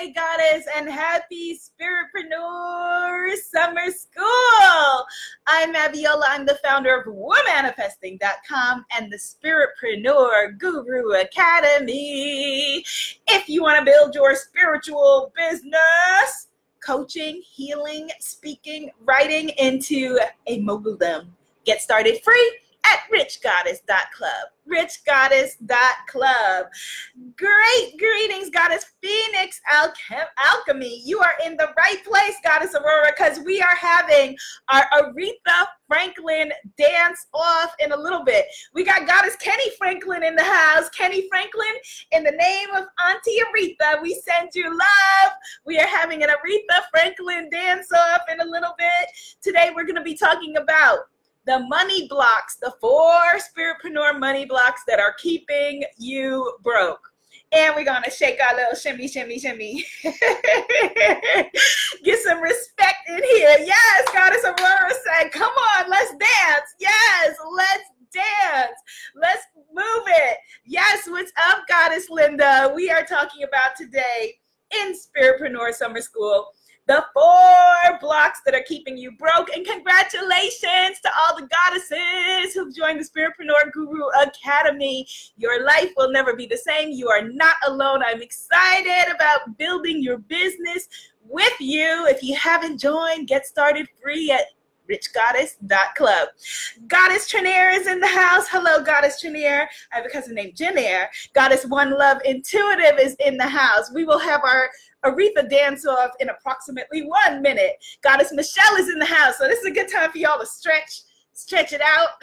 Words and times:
Yay, 0.00 0.12
Goddess, 0.12 0.66
and 0.76 0.88
happy 0.88 1.58
Spiritpreneur 1.58 3.34
Summer 3.36 3.90
School. 3.90 5.04
I'm 5.46 5.74
Abiola. 5.74 6.24
I'm 6.28 6.46
the 6.46 6.58
founder 6.62 6.94
of 7.00 7.06
Womanifesting.com 7.06 8.86
and 8.96 9.12
the 9.12 9.18
Spiritpreneur 9.18 10.58
Guru 10.58 11.20
Academy. 11.20 12.84
If 13.28 13.48
you 13.48 13.62
want 13.62 13.78
to 13.78 13.84
build 13.84 14.14
your 14.14 14.34
spiritual 14.36 15.32
business, 15.36 16.48
coaching, 16.84 17.42
healing, 17.44 18.10
speaking, 18.20 18.90
writing 19.04 19.50
into 19.50 20.18
a 20.46 20.60
moguldom, 20.60 21.26
get 21.64 21.82
started 21.82 22.22
free 22.22 22.58
at 22.84 23.00
richgoddess.club. 23.12 24.48
Richgoddess.club. 24.70 26.66
Great 27.36 27.98
greetings, 27.98 28.50
Goddess 28.50 28.84
Phoenix 29.02 29.60
Alchem- 29.72 30.28
Alchemy. 30.38 31.02
You 31.04 31.18
are 31.20 31.34
in 31.44 31.56
the 31.56 31.72
right 31.76 32.04
place, 32.04 32.34
Goddess 32.44 32.74
Aurora, 32.74 33.12
because 33.16 33.40
we 33.40 33.60
are 33.60 33.74
having 33.74 34.36
our 34.68 34.84
Aretha 34.92 35.66
Franklin 35.88 36.52
dance 36.78 37.26
off 37.34 37.74
in 37.80 37.90
a 37.92 37.96
little 37.96 38.24
bit. 38.24 38.46
We 38.72 38.84
got 38.84 39.08
Goddess 39.08 39.36
Kenny 39.36 39.70
Franklin 39.76 40.22
in 40.22 40.36
the 40.36 40.44
house. 40.44 40.88
Kenny 40.90 41.28
Franklin, 41.28 41.74
in 42.12 42.22
the 42.22 42.30
name 42.30 42.70
of 42.70 42.84
Auntie 43.04 43.40
Aretha, 43.40 44.00
we 44.00 44.14
send 44.24 44.50
you 44.54 44.70
love. 44.70 45.32
We 45.66 45.78
are 45.78 45.86
having 45.88 46.22
an 46.22 46.28
Aretha 46.28 46.82
Franklin 46.92 47.50
dance 47.50 47.90
off 47.92 48.20
in 48.30 48.40
a 48.40 48.44
little 48.44 48.74
bit. 48.78 49.08
Today, 49.42 49.72
we're 49.74 49.84
going 49.84 49.96
to 49.96 50.02
be 50.02 50.14
talking 50.14 50.56
about 50.56 51.00
the 51.46 51.60
money 51.68 52.06
blocks, 52.08 52.56
the 52.56 52.72
four 52.80 53.20
spiritpreneur 53.38 54.18
money 54.18 54.44
blocks 54.44 54.82
that 54.86 55.00
are 55.00 55.14
keeping 55.18 55.84
you 55.98 56.52
broke. 56.62 57.00
And 57.52 57.74
we're 57.74 57.84
gonna 57.84 58.10
shake 58.10 58.38
our 58.40 58.54
little 58.54 58.76
shimmy, 58.76 59.08
shimmy, 59.08 59.38
shimmy. 59.40 59.84
Get 62.04 62.20
some 62.22 62.40
respect 62.40 63.08
in 63.08 63.16
here. 63.16 63.56
Yes, 63.58 64.08
Goddess 64.12 64.44
Aurora 64.44 64.94
said, 65.04 65.32
come 65.32 65.52
on, 65.52 65.90
let's 65.90 66.10
dance. 66.10 66.74
Yes, 66.78 67.34
let's 67.56 67.90
dance. 68.12 68.78
Let's 69.16 69.42
move 69.74 70.04
it. 70.06 70.38
Yes, 70.64 71.08
what's 71.08 71.32
up, 71.48 71.66
Goddess 71.68 72.08
Linda? 72.08 72.72
We 72.74 72.88
are 72.90 73.04
talking 73.04 73.42
about 73.42 73.76
today 73.76 74.34
in 74.72 74.94
Spiritpreneur 74.94 75.72
Summer 75.74 76.00
School 76.00 76.52
the 76.90 77.06
four 77.14 77.98
blocks 78.00 78.40
that 78.44 78.52
are 78.52 78.64
keeping 78.66 78.96
you 78.96 79.12
broke. 79.12 79.48
And 79.54 79.64
congratulations 79.64 80.98
to 81.04 81.10
all 81.20 81.36
the 81.36 81.46
goddesses 81.46 82.52
who've 82.52 82.74
joined 82.74 82.98
the 82.98 83.08
Spiritpreneur 83.08 83.70
Guru 83.72 84.06
Academy. 84.20 85.06
Your 85.36 85.64
life 85.64 85.92
will 85.96 86.10
never 86.10 86.34
be 86.34 86.46
the 86.46 86.56
same. 86.56 86.90
You 86.90 87.08
are 87.08 87.22
not 87.22 87.54
alone. 87.64 88.02
I'm 88.04 88.20
excited 88.20 89.14
about 89.14 89.56
building 89.56 90.02
your 90.02 90.18
business 90.18 90.88
with 91.28 91.54
you. 91.60 92.08
If 92.08 92.24
you 92.24 92.34
haven't 92.34 92.80
joined, 92.80 93.28
get 93.28 93.46
started 93.46 93.86
free 94.02 94.32
at 94.32 94.46
richgoddess.club. 94.90 96.28
Goddess 96.86 97.32
Trinair 97.32 97.72
is 97.72 97.86
in 97.86 98.00
the 98.00 98.08
house. 98.08 98.46
Hello, 98.48 98.82
Goddess 98.82 99.22
Trinair. 99.22 99.66
I 99.92 99.96
have 99.96 100.06
a 100.06 100.08
cousin 100.08 100.34
named 100.34 100.54
Janair. 100.54 101.06
Goddess 101.34 101.64
One 101.66 101.96
Love 101.96 102.18
Intuitive 102.24 102.98
is 103.00 103.16
in 103.24 103.36
the 103.36 103.46
house. 103.46 103.90
We 103.94 104.04
will 104.04 104.18
have 104.18 104.42
our 104.44 104.70
Aretha 105.04 105.48
dance 105.48 105.86
off 105.86 106.10
in 106.20 106.28
approximately 106.28 107.02
one 107.02 107.40
minute. 107.40 107.72
Goddess 108.02 108.32
Michelle 108.32 108.76
is 108.76 108.88
in 108.88 108.98
the 108.98 109.06
house, 109.06 109.38
so 109.38 109.48
this 109.48 109.60
is 109.60 109.66
a 109.66 109.70
good 109.70 109.88
time 109.88 110.10
for 110.10 110.18
y'all 110.18 110.38
to 110.38 110.46
stretch, 110.46 111.02
stretch 111.32 111.72
it 111.72 111.80
out, 111.80 112.08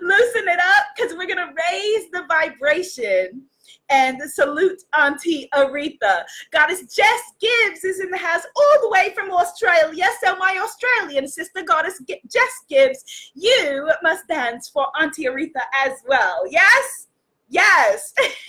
loosen 0.00 0.48
it 0.48 0.60
up, 0.60 0.86
because 0.94 1.16
we're 1.16 1.26
gonna 1.26 1.52
raise 1.70 2.10
the 2.10 2.24
vibration 2.28 3.46
and 3.88 4.20
salute 4.30 4.82
Auntie 4.98 5.48
Aretha. 5.54 6.24
Goddess 6.52 6.82
Jess 6.94 7.22
Gibbs 7.40 7.84
is 7.84 8.00
in 8.00 8.10
the 8.10 8.18
house 8.18 8.42
all 8.56 8.82
the 8.82 8.90
way 8.90 9.12
from 9.14 9.30
Australia. 9.30 9.92
Yes, 9.94 10.16
so, 10.22 10.36
my 10.36 10.60
Australian 10.62 11.28
sister, 11.28 11.62
Goddess 11.62 12.00
Jess 12.06 12.52
Gibbs, 12.68 13.32
you 13.34 13.90
must 14.02 14.26
dance 14.28 14.68
for 14.68 14.86
Auntie 15.00 15.24
Aretha 15.24 15.62
as 15.84 15.92
well. 16.06 16.42
Yes? 16.50 17.06
Yes. 17.48 18.12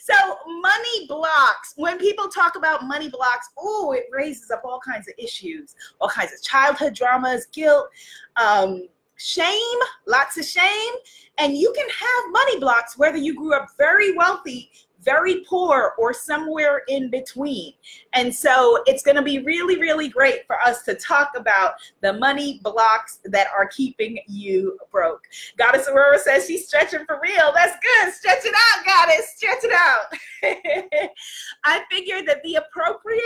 so 0.00 0.14
money 0.60 1.06
blocks. 1.08 1.72
When 1.76 1.98
people 1.98 2.28
talk 2.28 2.56
about 2.56 2.86
money 2.86 3.08
blocks, 3.08 3.48
oh, 3.58 3.92
it 3.92 4.04
raises 4.12 4.50
up 4.50 4.62
all 4.64 4.80
kinds 4.80 5.08
of 5.08 5.14
issues, 5.18 5.74
all 6.00 6.08
kinds 6.08 6.32
of 6.32 6.42
childhood 6.42 6.94
dramas, 6.94 7.46
guilt, 7.52 7.88
um, 8.36 8.86
shame, 9.20 9.78
lots 10.06 10.38
of 10.38 10.44
shame. 10.44 10.92
And 11.38 11.56
you 11.56 11.72
can 11.76 11.88
have 11.88 12.32
money 12.32 12.58
blocks 12.58 12.98
whether 12.98 13.16
you 13.16 13.34
grew 13.34 13.54
up 13.54 13.68
very 13.78 14.14
wealthy 14.16 14.70
very 15.02 15.44
poor 15.48 15.94
or 15.98 16.12
somewhere 16.12 16.82
in 16.88 17.10
between. 17.10 17.72
And 18.12 18.34
so 18.34 18.82
it's 18.86 19.02
going 19.02 19.16
to 19.16 19.22
be 19.22 19.40
really, 19.40 19.78
really 19.78 20.08
great 20.08 20.46
for 20.46 20.60
us 20.60 20.82
to 20.84 20.94
talk 20.94 21.32
about 21.36 21.74
the 22.00 22.14
money 22.14 22.60
blocks 22.62 23.20
that 23.24 23.48
are 23.56 23.66
keeping 23.68 24.18
you 24.28 24.78
broke. 24.90 25.22
Goddess 25.56 25.88
Aurora 25.88 26.18
says 26.18 26.46
she's 26.46 26.66
stretching 26.66 27.04
for 27.06 27.18
real. 27.22 27.52
That's 27.54 27.76
good. 27.80 28.12
Stretch 28.14 28.44
it 28.44 28.54
out, 28.54 28.84
Goddess. 28.84 29.34
Stretch 29.36 29.64
it 29.64 29.72
out. 29.72 31.10
I 31.64 31.82
figured 31.90 32.26
that 32.26 32.42
the 32.42 32.56
appropriate 32.56 33.22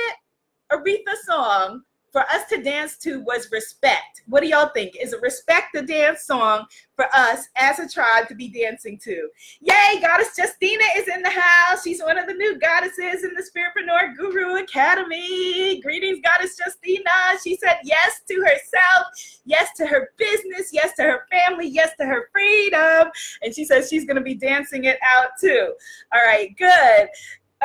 Aretha 0.73 1.15
song 1.25 1.83
for 2.15 2.23
us 2.31 2.47
to 2.49 2.63
dance 2.63 2.97
to 2.97 3.19
was 3.23 3.51
respect. 3.51 4.23
What 4.29 4.41
do 4.41 4.49
y'all 4.49 4.71
think? 4.73 4.95
Is 5.03 5.13
a 5.13 5.19
respect 5.19 5.71
the 5.75 5.83
dance 5.83 6.23
song 6.23 6.65
for 6.95 7.07
us 7.13 7.49
as 7.57 7.81
a 7.81 7.89
tribe 7.89 8.29
to 8.29 8.37
be 8.37 8.47
dancing 8.47 9.01
to? 9.03 9.29
Yay, 9.61 10.01
Goddess 10.01 10.31
Justina 10.39 10.85
is 10.97 11.09
in 11.09 11.23
the 11.23 11.31
house. 11.31 11.83
She's 11.83 12.01
one 12.01 12.17
of 12.17 12.29
the 12.29 12.35
new 12.35 12.57
goddesses 12.61 13.25
in 13.25 13.35
the 13.35 13.43
Spiritpreneur 13.43 14.17
Guru 14.17 14.63
Academy. 14.63 15.81
Greetings, 15.81 16.21
Goddess 16.23 16.57
Justina. 16.57 17.11
She 17.43 17.57
said 17.57 17.79
yes 17.83 18.21
to 18.29 18.35
herself, 18.37 19.41
yes 19.45 19.71
to 19.77 19.85
her 19.85 20.11
business, 20.17 20.71
yes 20.73 20.95
to 20.95 21.03
her 21.03 21.27
family, 21.33 21.67
yes 21.67 21.97
to 21.99 22.07
her 22.07 22.29
freedom. 22.33 23.11
And 23.43 23.53
she 23.53 23.65
says 23.65 23.89
she's 23.89 24.05
going 24.05 24.19
to 24.19 24.23
be 24.23 24.37
dancing 24.37 24.85
it 24.85 25.01
out 25.17 25.31
too. 25.41 25.75
All 26.15 26.23
right, 26.25 26.57
good. 26.57 27.09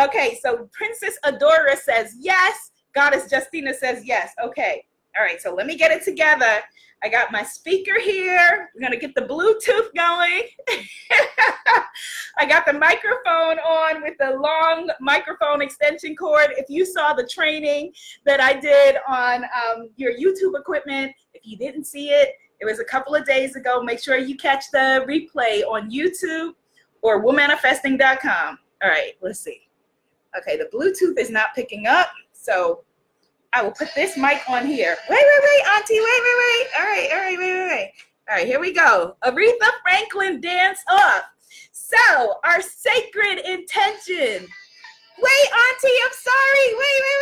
Okay, 0.01 0.39
so 0.41 0.67
Princess 0.73 1.19
Adora 1.23 1.77
says 1.77 2.15
yes. 2.19 2.71
Goddess 2.99 3.31
Justina 3.31 3.73
says 3.73 4.03
yes. 4.03 4.33
Okay. 4.43 4.85
All 5.17 5.23
right. 5.23 5.41
So 5.41 5.55
let 5.55 5.67
me 5.67 5.77
get 5.77 5.89
it 5.89 6.03
together. 6.03 6.59
I 7.01 7.07
got 7.07 7.31
my 7.31 7.43
speaker 7.43 7.97
here. 7.97 8.67
We're 8.75 8.81
going 8.81 8.91
to 8.91 8.99
get 8.99 9.15
the 9.15 9.21
Bluetooth 9.21 9.95
going. 9.95 10.43
I 12.37 12.45
got 12.45 12.65
the 12.65 12.73
microphone 12.73 13.57
on 13.59 14.01
with 14.03 14.17
the 14.19 14.31
long 14.31 14.89
microphone 14.99 15.61
extension 15.61 16.13
cord. 16.13 16.47
If 16.57 16.69
you 16.69 16.85
saw 16.85 17.13
the 17.13 17.25
training 17.25 17.93
that 18.25 18.41
I 18.41 18.59
did 18.59 18.97
on 19.07 19.45
um, 19.45 19.91
your 19.95 20.11
YouTube 20.11 20.59
equipment, 20.59 21.13
if 21.33 21.47
you 21.47 21.57
didn't 21.57 21.85
see 21.85 22.09
it, 22.09 22.33
it 22.59 22.65
was 22.65 22.79
a 22.79 22.83
couple 22.83 23.15
of 23.15 23.23
days 23.23 23.55
ago. 23.55 23.81
Make 23.81 24.03
sure 24.03 24.17
you 24.17 24.35
catch 24.35 24.71
the 24.71 25.05
replay 25.07 25.63
on 25.63 25.89
YouTube 25.89 26.51
or 27.01 27.23
womanifesting.com. 27.23 28.59
All 28.83 28.89
right, 28.89 29.13
let's 29.21 29.39
see. 29.39 29.69
Okay, 30.37 30.57
the 30.57 30.65
Bluetooth 30.65 31.17
is 31.17 31.29
not 31.29 31.55
picking 31.55 31.87
up. 31.87 32.09
So 32.33 32.83
I 33.53 33.63
will 33.63 33.71
put 33.71 33.93
this 33.95 34.15
mic 34.15 34.41
on 34.47 34.65
here. 34.65 34.95
Wait, 35.09 35.19
wait, 35.19 35.43
wait, 35.43 35.67
Auntie, 35.75 35.99
wait, 35.99 36.21
wait, 36.23 36.37
wait. 36.37 36.67
All 36.77 36.85
right, 36.85 37.09
all 37.11 37.17
right, 37.17 37.37
wait, 37.37 37.51
wait, 37.53 37.67
wait. 37.67 37.93
All 38.29 38.35
right, 38.35 38.45
here 38.47 38.59
we 38.59 38.73
go. 38.73 39.15
Aretha 39.23 39.69
Franklin 39.81 40.39
dance 40.39 40.79
off. 40.87 41.23
So, 41.71 42.35
our 42.43 42.61
sacred 42.61 43.39
intention. 43.39 44.47
Wait, 45.21 45.49
Auntie, 45.51 45.97
I'm 46.05 46.13
sorry. 46.13 46.75
Wait, 46.77 47.01
wait, 47.05 47.19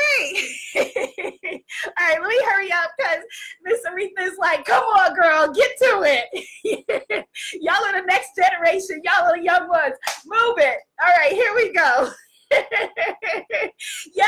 wait. 0.76 1.64
all 1.98 2.08
right, 2.08 2.22
let 2.22 2.30
me 2.30 2.42
hurry 2.46 2.72
up 2.74 2.92
because 2.98 3.24
Miss 3.64 3.80
Aretha 3.88 4.28
is 4.30 4.38
like, 4.38 4.66
come 4.66 4.84
on, 4.84 5.16
girl, 5.16 5.54
get 5.54 5.72
to 5.78 6.04
it. 6.04 7.26
Y'all 7.62 7.86
are 7.86 8.02
the 8.02 8.06
next 8.06 8.32
generation. 8.36 9.02
Y'all 9.04 9.28
are 9.28 9.38
the 9.38 9.44
young 9.44 9.70
ones. 9.70 9.96
Move 10.26 10.58
it. 10.58 10.80
All 11.02 11.14
right, 11.18 11.32
here 11.32 11.56
we 11.56 11.72
go. 11.72 12.12
yes, 12.52 14.27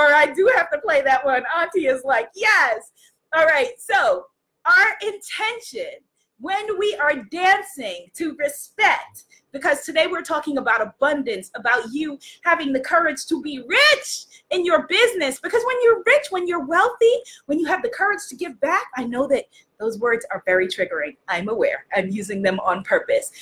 I 0.00 0.32
do 0.34 0.50
have 0.54 0.70
to 0.70 0.78
play 0.78 1.02
that 1.02 1.24
one. 1.24 1.42
Auntie 1.56 1.86
is 1.86 2.02
like, 2.04 2.28
yes. 2.34 2.92
All 3.34 3.46
right, 3.46 3.72
so 3.78 4.26
our 4.64 4.96
intention 5.02 6.00
when 6.38 6.78
we 6.78 6.94
are 7.00 7.24
dancing 7.30 8.08
to 8.14 8.36
respect, 8.36 9.24
because 9.52 9.84
today 9.84 10.06
we're 10.06 10.22
talking 10.22 10.58
about 10.58 10.82
abundance, 10.82 11.50
about 11.54 11.84
you 11.92 12.18
having 12.44 12.72
the 12.72 12.80
courage 12.80 13.24
to 13.26 13.40
be 13.40 13.62
rich 13.66 14.26
in 14.50 14.64
your 14.64 14.86
business. 14.86 15.40
Because 15.40 15.62
when 15.66 15.76
you're 15.82 16.02
rich, 16.06 16.26
when 16.30 16.46
you're 16.46 16.66
wealthy, 16.66 17.14
when 17.46 17.58
you 17.58 17.66
have 17.66 17.82
the 17.82 17.88
courage 17.88 18.20
to 18.28 18.36
give 18.36 18.60
back, 18.60 18.84
I 18.96 19.04
know 19.04 19.26
that 19.28 19.46
those 19.80 19.98
words 19.98 20.26
are 20.30 20.42
very 20.44 20.68
triggering. 20.68 21.16
I'm 21.28 21.48
aware. 21.48 21.86
I'm 21.94 22.10
using 22.10 22.42
them 22.42 22.60
on 22.60 22.82
purpose 22.82 23.32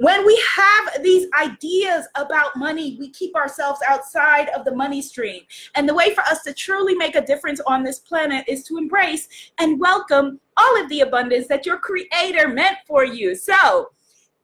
when 0.00 0.24
we 0.24 0.42
have 0.56 1.02
these 1.02 1.26
ideas 1.38 2.08
about 2.14 2.56
money, 2.56 2.96
we 2.98 3.10
keep 3.10 3.36
ourselves 3.36 3.80
outside 3.86 4.48
of 4.56 4.64
the 4.64 4.74
money 4.74 5.02
stream. 5.02 5.42
And 5.74 5.86
the 5.86 5.92
way 5.92 6.14
for 6.14 6.22
us 6.22 6.42
to 6.44 6.54
truly 6.54 6.94
make 6.94 7.16
a 7.16 7.20
difference 7.20 7.60
on 7.66 7.82
this 7.82 7.98
planet 7.98 8.46
is 8.48 8.64
to 8.64 8.78
embrace 8.78 9.28
and 9.58 9.78
welcome 9.78 10.40
all 10.56 10.82
of 10.82 10.88
the 10.88 11.02
abundance 11.02 11.48
that 11.48 11.66
your 11.66 11.76
creator 11.76 12.48
meant 12.48 12.78
for 12.86 13.04
you. 13.04 13.34
So, 13.34 13.90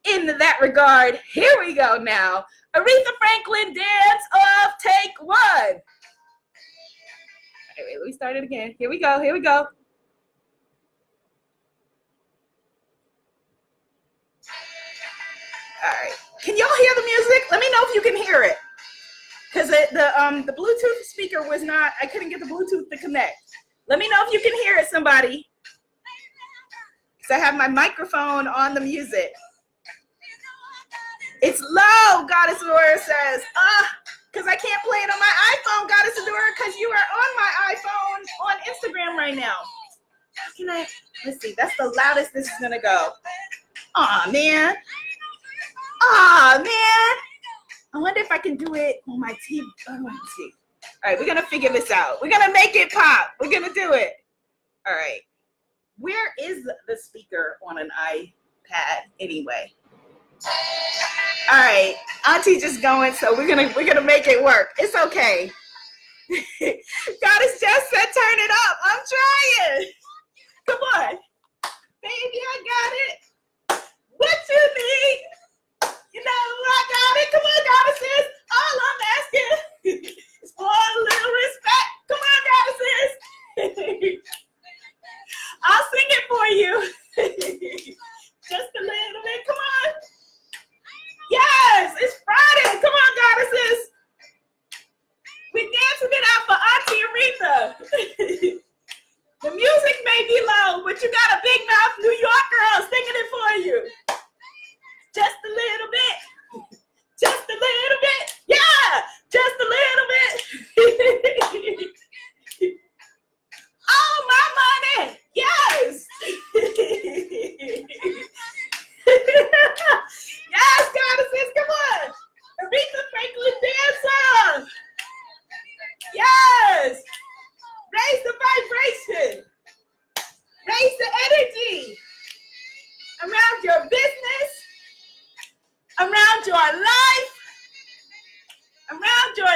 in 0.05 0.27
that 0.27 0.59
regard, 0.61 1.21
here 1.33 1.55
we 1.59 1.73
go 1.73 1.97
now. 1.97 2.45
Aretha 2.75 3.13
Franklin 3.19 3.73
dance 3.73 4.23
of 4.35 4.73
take 4.79 5.23
one. 5.23 5.81
wait, 7.79 7.99
let 7.99 8.05
me 8.05 8.13
start 8.13 8.37
it 8.37 8.45
again. 8.45 8.75
Here 8.79 8.91
we 8.91 9.01
go. 9.01 9.23
Here 9.23 9.33
we 9.33 9.41
go. 9.41 9.69
Can 16.47 16.57
y'all 16.57 16.69
hear 16.81 16.95
the 16.95 17.03
music? 17.03 17.43
Let 17.51 17.59
me 17.59 17.69
know 17.73 17.81
if 17.89 17.95
you 17.97 18.03
can 18.03 18.17
hear 18.17 18.45
it. 18.45 18.57
Because 19.53 19.69
the 19.69 20.13
um 20.23 20.47
the 20.47 20.53
Bluetooth 20.53 21.03
speaker 21.03 21.43
was 21.43 21.65
not, 21.65 21.91
I 22.01 22.07
couldn't 22.07 22.29
get 22.29 22.39
the 22.39 22.47
Bluetooth 22.47 22.89
to 22.89 22.97
connect. 22.99 23.35
Let 23.89 23.99
me 23.99 24.09
know 24.09 24.19
if 24.29 24.33
you 24.33 24.39
can 24.39 24.53
hear 24.63 24.77
it, 24.77 24.87
somebody. 24.87 25.45
Because 27.19 27.35
I 27.35 27.45
have 27.45 27.57
my 27.57 27.67
microphone 27.67 28.47
on 28.47 28.75
the 28.75 28.81
music. 28.81 29.33
It's 31.43 31.61
low, 31.61 32.27
Goddess 32.29 32.63
Aurora 32.63 32.97
says. 32.97 33.43
Ah, 33.57 33.99
because 34.33 34.47
I 34.47 34.55
can't 34.55 34.83
play 34.85 34.99
it 34.99 35.11
on 35.13 35.19
my 35.19 35.33
iPhone, 35.51 35.89
Goddess 35.89 36.17
Aurora, 36.17 36.53
because 36.57 36.77
you 36.77 36.89
are 36.91 36.95
on 36.95 37.31
my 37.35 37.75
iPhone 37.75 38.23
on 38.47 38.55
Instagram 38.71 39.19
right 39.19 39.35
now. 39.35 39.57
Can 40.57 40.71
I? 40.71 40.87
Let's 41.25 41.43
see. 41.43 41.57
That's 41.59 41.77
the 41.77 41.93
loudest 41.97 42.33
this 42.33 42.47
is 42.47 42.55
gonna 42.61 42.81
go. 42.81 43.11
Aw, 43.97 44.31
man. 44.31 44.77
Aw, 46.03 46.59
man. 46.59 47.17
I 47.95 47.99
wonder 47.99 48.21
if 48.21 48.31
I 48.31 48.39
can 48.39 48.57
do 48.57 48.75
it 48.75 48.97
on 49.09 49.21
my 49.21 49.33
TV. 49.49 49.63
Oh, 49.89 49.99
let's 50.05 50.37
see. 50.37 50.53
All 51.05 51.11
right, 51.11 51.19
we're 51.19 51.27
gonna 51.27 51.43
figure 51.43 51.73
this 51.73 51.91
out. 51.91 52.21
We're 52.21 52.31
gonna 52.31 52.53
make 52.53 52.77
it 52.77 52.93
pop. 52.93 53.31
We're 53.41 53.51
gonna 53.51 53.73
do 53.73 53.93
it. 53.93 54.13
All 54.87 54.95
right. 54.95 55.21
Where 55.99 56.33
is 56.39 56.65
the 56.65 56.97
speaker 56.97 57.59
on 57.67 57.79
an 57.79 57.89
iPad 58.09 59.09
anyway? 59.19 59.73
All 61.51 61.59
right, 61.59 61.95
Auntie 62.29 62.61
just 62.61 62.83
going, 62.83 63.15
so 63.15 63.35
we're 63.35 63.49
gonna 63.49 63.73
we're 63.75 63.87
gonna 63.87 64.01
make 64.03 64.27
it 64.27 64.43
work. 64.43 64.71
It's 64.79 64.95
okay. 64.95 65.51
Goddess 66.29 67.61
just 67.61 67.91
said 67.91 68.05
turn 68.05 68.39
it 68.39 68.51
up. 68.51 68.79
I'm 68.85 69.01
trying. 69.09 69.91
Come 70.67 70.81
on, 70.97 71.19
baby, 72.03 72.41
I 72.53 72.65
got 72.67 72.93
it. 73.79 73.83
What 74.17 74.37
you 74.51 74.69
need? 74.77 75.36
You 76.17 76.25
know 76.25 76.33
I 76.33 76.81
got 76.97 77.17
it. 77.21 77.29
Come 77.29 77.45
on, 77.45 77.61
goddesses. 77.69 78.27
All 78.49 78.77
I'm 78.89 79.01
asking 79.21 79.53
is 79.85 80.51
for 80.57 80.65
a 80.65 80.93
little 81.05 81.33
respect. 81.45 81.93
Come 82.09 82.25
on, 82.25 82.41
goddesses. 82.49 83.13
I'll 85.69 85.85
sing 85.93 86.09
it 86.17 86.25
for 86.25 86.47
you. 86.57 86.73
Just 88.49 88.73
a 88.73 88.81
little 88.81 89.23
bit. 89.29 89.41
Come 89.47 89.61
on. 89.61 89.93
Yes, 91.31 91.93
it's 92.01 92.17
Friday. 92.25 92.81
Come 92.81 92.97
on, 92.97 93.06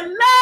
love, 0.03 0.40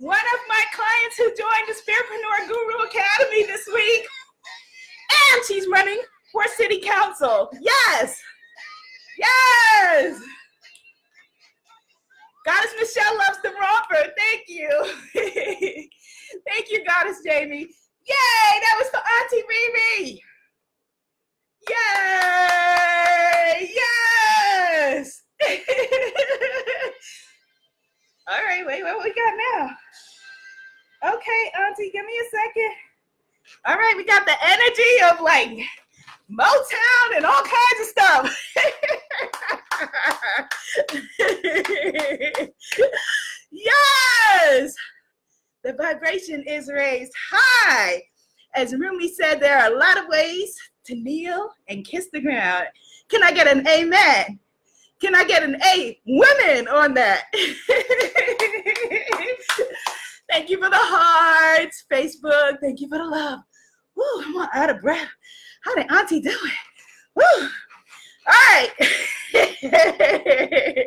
One 0.00 0.16
of 0.16 0.40
my 0.48 0.64
clients 0.72 1.16
who 1.18 1.24
joined 1.36 1.68
the 1.68 1.74
Spiritpreneur 1.74 2.48
Guru 2.48 2.84
Academy 2.84 3.44
this 3.44 3.68
week, 3.74 4.08
and 5.34 5.44
she's 5.46 5.66
running 5.68 6.00
for 6.32 6.44
city 6.56 6.80
council. 6.80 7.50
Yes. 7.60 8.18
Yes. 9.18 10.18
Goddess 12.46 12.74
Michelle 12.80 13.18
loves 13.18 13.42
the 13.42 13.50
romper. 13.50 14.10
Thank 14.16 14.48
you. 14.48 14.70
Thank 16.48 16.70
you, 16.70 16.82
Goddess 16.86 17.18
Jamie. 17.22 17.66
Yay! 18.06 18.60
That 18.62 18.78
was 18.78 18.88
for 18.88 19.02
Auntie 19.20 19.44
Riri. 19.52 20.18
Yay! 23.60 23.74
Yes! 23.74 25.22
All 28.30 28.42
right, 28.44 28.64
wait, 28.64 28.84
what 28.84 29.02
we 29.02 29.12
got 29.12 29.34
now? 29.58 29.76
Okay, 31.14 31.50
Auntie, 31.58 31.90
give 31.90 32.06
me 32.06 32.12
a 32.12 32.30
second. 32.30 32.72
All 33.66 33.74
right, 33.74 33.96
we 33.96 34.04
got 34.04 34.24
the 34.24 34.36
energy 34.40 35.00
of 35.10 35.20
like 35.20 35.50
Motown 36.30 37.16
and 37.16 37.26
all 37.26 37.42
kinds 37.42 37.80
of 37.80 37.86
stuff. 37.86 38.32
yes! 43.50 44.76
The 45.64 45.72
vibration 45.72 46.44
is 46.46 46.70
raised 46.72 47.12
high. 47.32 48.00
As 48.54 48.74
Rumi 48.74 49.12
said, 49.12 49.40
there 49.40 49.58
are 49.58 49.72
a 49.72 49.76
lot 49.76 49.98
of 49.98 50.06
ways 50.06 50.54
to 50.84 50.94
kneel 50.94 51.50
and 51.68 51.84
kiss 51.84 52.06
the 52.12 52.20
ground. 52.20 52.68
Can 53.08 53.24
I 53.24 53.32
get 53.32 53.48
an 53.48 53.66
amen? 53.66 54.38
Can 55.00 55.14
I 55.14 55.24
get 55.24 55.42
an 55.42 55.56
A 55.62 55.98
women 56.06 56.68
on 56.68 56.94
that? 56.94 57.24
Thank 60.30 60.50
you 60.50 60.58
for 60.58 60.68
the 60.68 60.76
hearts, 60.78 61.84
Facebook. 61.90 62.60
Thank 62.60 62.80
you 62.80 62.88
for 62.88 62.98
the 62.98 63.04
love. 63.04 63.40
Woo, 63.96 64.04
I'm 64.22 64.48
out 64.54 64.70
of 64.70 64.80
breath. 64.80 65.08
How 65.64 65.74
did 65.74 65.90
Auntie 65.90 66.20
do 66.20 66.30
it? 66.30 66.52
Woo. 67.16 67.48
All 68.26 68.34
right. 68.34 68.70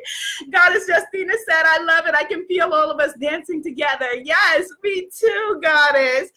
Goddess 0.51 0.87
Justina 0.87 1.33
said, 1.49 1.63
I 1.65 1.83
love 1.83 2.05
it. 2.05 2.15
I 2.15 2.23
can 2.23 2.45
feel 2.45 2.71
all 2.73 2.91
of 2.91 2.99
us 2.99 3.13
dancing 3.19 3.63
together. 3.63 4.13
Yes, 4.23 4.67
me 4.83 5.09
too, 5.17 5.59
Goddess. 5.61 6.29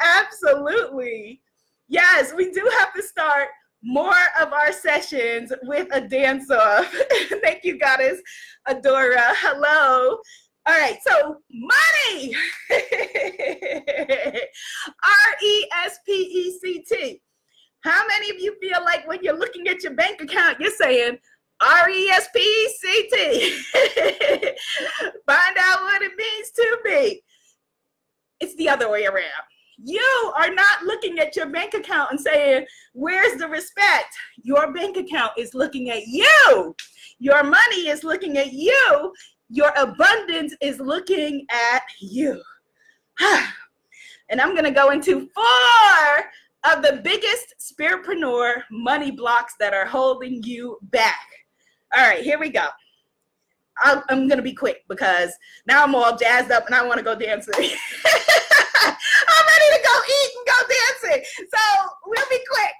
Absolutely. 0.00 1.40
Yes, 1.88 2.32
we 2.36 2.50
do 2.50 2.68
have 2.78 2.92
to 2.94 3.02
start 3.02 3.48
more 3.82 4.12
of 4.40 4.52
our 4.52 4.72
sessions 4.72 5.52
with 5.62 5.88
a 5.92 6.00
dance 6.00 6.50
off. 6.50 6.94
Thank 7.42 7.64
you, 7.64 7.78
Goddess 7.78 8.20
Adora. 8.68 9.32
Hello. 9.36 10.18
All 10.66 10.78
right, 10.78 10.98
so 11.06 11.38
money. 11.50 12.34
R 12.70 12.80
E 15.42 15.66
S 15.84 15.98
P 16.04 16.12
E 16.12 16.58
C 16.60 16.84
T. 16.86 17.22
How 17.82 18.06
many 18.06 18.30
of 18.30 18.38
you 18.38 18.54
feel 18.60 18.84
like 18.84 19.08
when 19.08 19.20
you're 19.22 19.38
looking 19.38 19.68
at 19.68 19.82
your 19.82 19.94
bank 19.94 20.20
account, 20.20 20.60
you're 20.60 20.70
saying 20.70 21.16
R 21.62 21.88
E 21.88 22.08
S 22.10 22.28
P 22.34 22.40
E 22.40 22.74
C 22.78 23.08
T? 23.10 23.62
Find 25.26 25.56
out 25.58 25.80
what 25.82 26.02
it 26.02 26.12
means 26.16 26.50
to 26.56 26.78
me. 26.84 27.22
It's 28.40 28.54
the 28.56 28.68
other 28.68 28.90
way 28.90 29.06
around. 29.06 29.49
You 29.82 30.32
are 30.36 30.52
not 30.52 30.82
looking 30.84 31.18
at 31.18 31.36
your 31.36 31.46
bank 31.46 31.74
account 31.74 32.10
and 32.10 32.20
saying, 32.20 32.66
Where's 32.92 33.38
the 33.38 33.48
respect? 33.48 34.14
Your 34.42 34.72
bank 34.72 34.96
account 34.96 35.32
is 35.38 35.54
looking 35.54 35.90
at 35.90 36.06
you. 36.06 36.74
Your 37.18 37.42
money 37.42 37.88
is 37.88 38.04
looking 38.04 38.36
at 38.38 38.52
you. 38.52 39.12
Your 39.48 39.72
abundance 39.76 40.54
is 40.60 40.78
looking 40.80 41.46
at 41.50 41.82
you. 42.00 42.40
and 44.30 44.40
I'm 44.40 44.52
going 44.52 44.64
to 44.64 44.70
go 44.70 44.90
into 44.90 45.28
four 45.34 46.24
of 46.64 46.82
the 46.82 47.00
biggest 47.02 47.54
spiritpreneur 47.58 48.62
money 48.70 49.10
blocks 49.10 49.54
that 49.58 49.72
are 49.72 49.86
holding 49.86 50.42
you 50.42 50.78
back. 50.82 51.26
All 51.96 52.06
right, 52.06 52.22
here 52.22 52.38
we 52.38 52.50
go. 52.50 52.66
i 53.82 54.00
am 54.10 54.28
going 54.28 54.38
to 54.38 54.42
be 54.42 54.52
quick 54.52 54.84
because 54.88 55.32
now 55.66 55.82
I'm 55.82 55.94
all 55.94 56.16
jazzed 56.16 56.50
up 56.50 56.66
and 56.66 56.74
I 56.74 56.84
want 56.84 56.98
to 56.98 57.04
go 57.04 57.14
dancing. 57.14 57.54
I'm 58.88 59.46
ready 59.52 59.68
to 59.76 59.80
go 59.84 59.94
eat 60.08 60.30
and 60.36 60.46
go 60.46 60.58
dancing. 60.76 61.20
So 61.50 61.62
we'll 62.06 62.30
be 62.30 62.40
quick. 62.50 62.76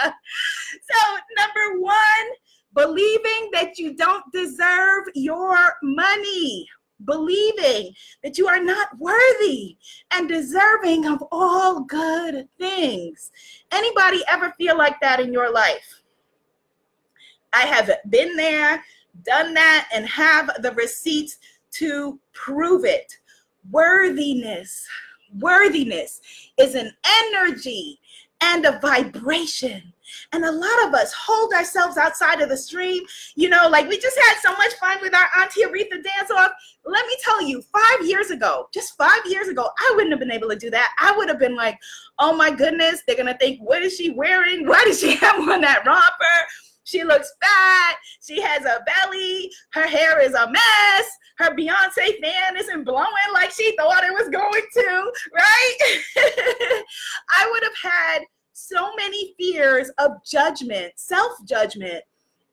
so, 0.90 0.98
number 1.38 1.80
one, 1.80 2.26
believing 2.74 3.50
that 3.52 3.78
you 3.78 3.94
don't 3.94 4.24
deserve 4.32 5.04
your 5.14 5.74
money 5.82 6.66
believing 7.04 7.92
that 8.22 8.38
you 8.38 8.48
are 8.48 8.62
not 8.62 8.88
worthy 8.98 9.76
and 10.12 10.28
deserving 10.28 11.06
of 11.06 11.22
all 11.30 11.80
good 11.84 12.48
things. 12.58 13.30
Anybody 13.70 14.22
ever 14.28 14.54
feel 14.56 14.78
like 14.78 14.98
that 15.00 15.20
in 15.20 15.32
your 15.32 15.52
life? 15.52 16.02
I 17.52 17.62
have 17.62 17.90
been 18.10 18.36
there, 18.36 18.84
done 19.24 19.54
that, 19.54 19.88
and 19.94 20.06
have 20.06 20.50
the 20.62 20.72
receipts 20.72 21.38
to 21.72 22.18
prove 22.32 22.84
it. 22.84 23.12
Worthiness, 23.70 24.86
worthiness 25.38 26.20
is 26.58 26.74
an 26.74 26.92
energy 27.04 27.98
and 28.40 28.64
a 28.64 28.78
vibration 28.80 29.92
and 30.32 30.44
a 30.44 30.52
lot 30.52 30.86
of 30.86 30.94
us 30.94 31.12
hold 31.12 31.52
ourselves 31.52 31.96
outside 31.96 32.40
of 32.40 32.48
the 32.48 32.56
stream. 32.56 33.02
You 33.34 33.48
know, 33.48 33.68
like 33.68 33.88
we 33.88 33.98
just 33.98 34.18
had 34.28 34.38
so 34.40 34.52
much 34.52 34.74
fun 34.74 34.98
with 35.00 35.14
our 35.14 35.28
Auntie 35.40 35.62
Aretha 35.62 36.02
dance 36.02 36.30
off. 36.36 36.52
Let 36.84 37.06
me 37.06 37.16
tell 37.22 37.42
you, 37.42 37.62
five 37.62 38.06
years 38.06 38.30
ago, 38.30 38.68
just 38.72 38.96
five 38.96 39.20
years 39.26 39.48
ago, 39.48 39.68
I 39.78 39.92
wouldn't 39.94 40.12
have 40.12 40.20
been 40.20 40.30
able 40.30 40.48
to 40.50 40.56
do 40.56 40.70
that. 40.70 40.92
I 41.00 41.16
would 41.16 41.28
have 41.28 41.38
been 41.38 41.56
like, 41.56 41.78
oh 42.18 42.36
my 42.36 42.50
goodness, 42.50 43.02
they're 43.06 43.16
going 43.16 43.32
to 43.32 43.38
think, 43.38 43.60
what 43.60 43.82
is 43.82 43.96
she 43.96 44.10
wearing? 44.10 44.66
Why 44.66 44.84
does 44.84 45.00
she 45.00 45.16
have 45.16 45.36
on 45.36 45.60
that 45.62 45.84
romper? 45.86 46.46
She 46.86 47.02
looks 47.02 47.32
fat. 47.42 47.96
She 48.24 48.40
has 48.40 48.64
a 48.64 48.80
belly. 48.86 49.50
Her 49.72 49.86
hair 49.86 50.20
is 50.20 50.34
a 50.34 50.50
mess. 50.50 51.10
Her 51.38 51.50
Beyonce 51.50 52.20
fan 52.22 52.56
isn't 52.56 52.84
blowing 52.84 53.06
like 53.34 53.50
she 53.50 53.76
thought 53.76 54.04
it 54.04 54.12
was 54.12 54.28
going 54.28 54.62
to, 54.72 55.12
right? 55.34 55.76
I 57.38 57.50
would 57.50 57.62
have 57.64 57.92
had 57.92 58.18
so 58.52 58.94
many 58.96 59.34
fears 59.36 59.90
of 59.98 60.12
judgment, 60.24 60.92
self 60.94 61.32
judgment, 61.44 62.04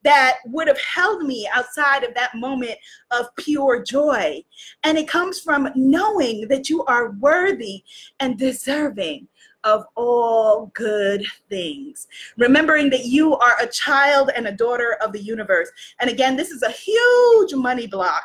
that 0.03 0.39
would 0.47 0.67
have 0.67 0.79
held 0.79 1.23
me 1.23 1.47
outside 1.53 2.03
of 2.03 2.13
that 2.15 2.35
moment 2.35 2.75
of 3.11 3.27
pure 3.37 3.83
joy. 3.83 4.43
And 4.83 4.97
it 4.97 5.07
comes 5.07 5.39
from 5.39 5.69
knowing 5.75 6.47
that 6.49 6.69
you 6.69 6.83
are 6.85 7.11
worthy 7.11 7.83
and 8.19 8.37
deserving 8.37 9.27
of 9.63 9.85
all 9.95 10.71
good 10.73 11.25
things. 11.49 12.07
Remembering 12.37 12.89
that 12.89 13.05
you 13.05 13.35
are 13.35 13.57
a 13.61 13.67
child 13.67 14.31
and 14.35 14.47
a 14.47 14.51
daughter 14.51 14.97
of 15.01 15.13
the 15.13 15.21
universe. 15.21 15.71
And 15.99 16.09
again, 16.09 16.35
this 16.35 16.51
is 16.51 16.63
a 16.63 16.71
huge 16.71 17.53
money 17.53 17.87
block 17.87 18.23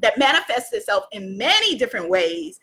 that 0.00 0.18
manifests 0.18 0.72
itself 0.72 1.04
in 1.12 1.36
many 1.36 1.76
different 1.76 2.08
ways 2.08 2.60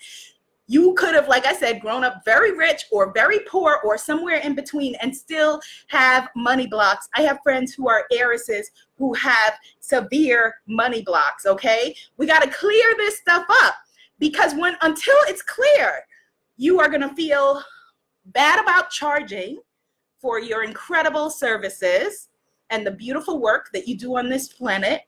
you 0.67 0.94
could 0.96 1.13
have, 1.13 1.27
like 1.27 1.46
I 1.46 1.53
said, 1.53 1.79
grown 1.79 2.03
up 2.03 2.24
very 2.25 2.55
rich 2.55 2.86
or 2.91 3.13
very 3.13 3.39
poor 3.48 3.79
or 3.84 3.98
somewhere 3.98 4.38
in 4.38 4.55
between 4.55 4.96
and 4.96 5.15
still 5.15 5.62
have 5.88 6.29
money 6.36 6.65
blocks. 6.65 7.08
I 7.13 7.22
have 7.22 7.39
friends 7.44 7.74
who 7.74 7.88
are 7.88 8.05
heiresses 8.12 8.72
who 8.98 9.13
have 9.13 9.53
severe 9.79 10.55
money 10.67 11.03
blocks, 11.03 11.46
okay? 11.46 11.96
We 12.17 12.25
got 12.25 12.41
to 12.41 12.50
clear 12.50 12.96
this 12.98 13.17
stuff 13.17 13.46
up 13.63 13.75
because 14.17 14.55
when 14.55 14.75
until 14.82 15.15
it's 15.27 15.44
clear, 15.44 16.03
you 16.58 16.80
are 16.80 16.90
going 16.90 17.02
to 17.02 17.14
feel 17.16 17.62
bad 18.28 18.62
about 18.62 18.90
charging 18.90 19.60
for 20.20 20.40
your 20.40 20.64
incredible 20.64 21.30
services 21.30 22.30
and 22.70 22.86
the 22.86 22.92
beautiful 22.92 23.40
work 23.40 23.70
that 23.74 23.88
you 23.88 23.98
do 23.98 24.18
on 24.18 24.30
this 24.30 24.48
planet. 24.48 25.02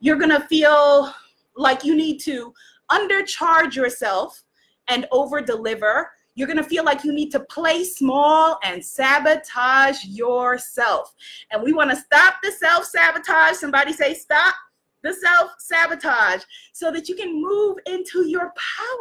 You're 0.00 0.16
going 0.16 0.30
to 0.30 0.46
feel 0.46 1.12
like 1.56 1.84
you 1.84 1.94
need 1.94 2.18
to 2.20 2.52
undercharge 2.90 3.74
yourself 3.74 4.42
and 4.88 5.06
over 5.12 5.40
deliver. 5.40 6.10
You're 6.34 6.46
going 6.46 6.56
to 6.56 6.64
feel 6.64 6.84
like 6.84 7.04
you 7.04 7.12
need 7.12 7.30
to 7.32 7.40
play 7.40 7.84
small 7.84 8.58
and 8.62 8.82
sabotage 8.82 10.04
yourself. 10.06 11.14
And 11.50 11.62
we 11.62 11.72
want 11.72 11.90
to 11.90 11.96
stop 11.96 12.36
the 12.42 12.50
self 12.52 12.86
sabotage. 12.86 13.56
Somebody 13.56 13.92
say, 13.92 14.14
stop 14.14 14.54
the 15.02 15.14
self 15.14 15.52
sabotage 15.58 16.42
so 16.72 16.90
that 16.90 17.08
you 17.08 17.14
can 17.14 17.40
move 17.40 17.78
into 17.86 18.26
your 18.28 18.52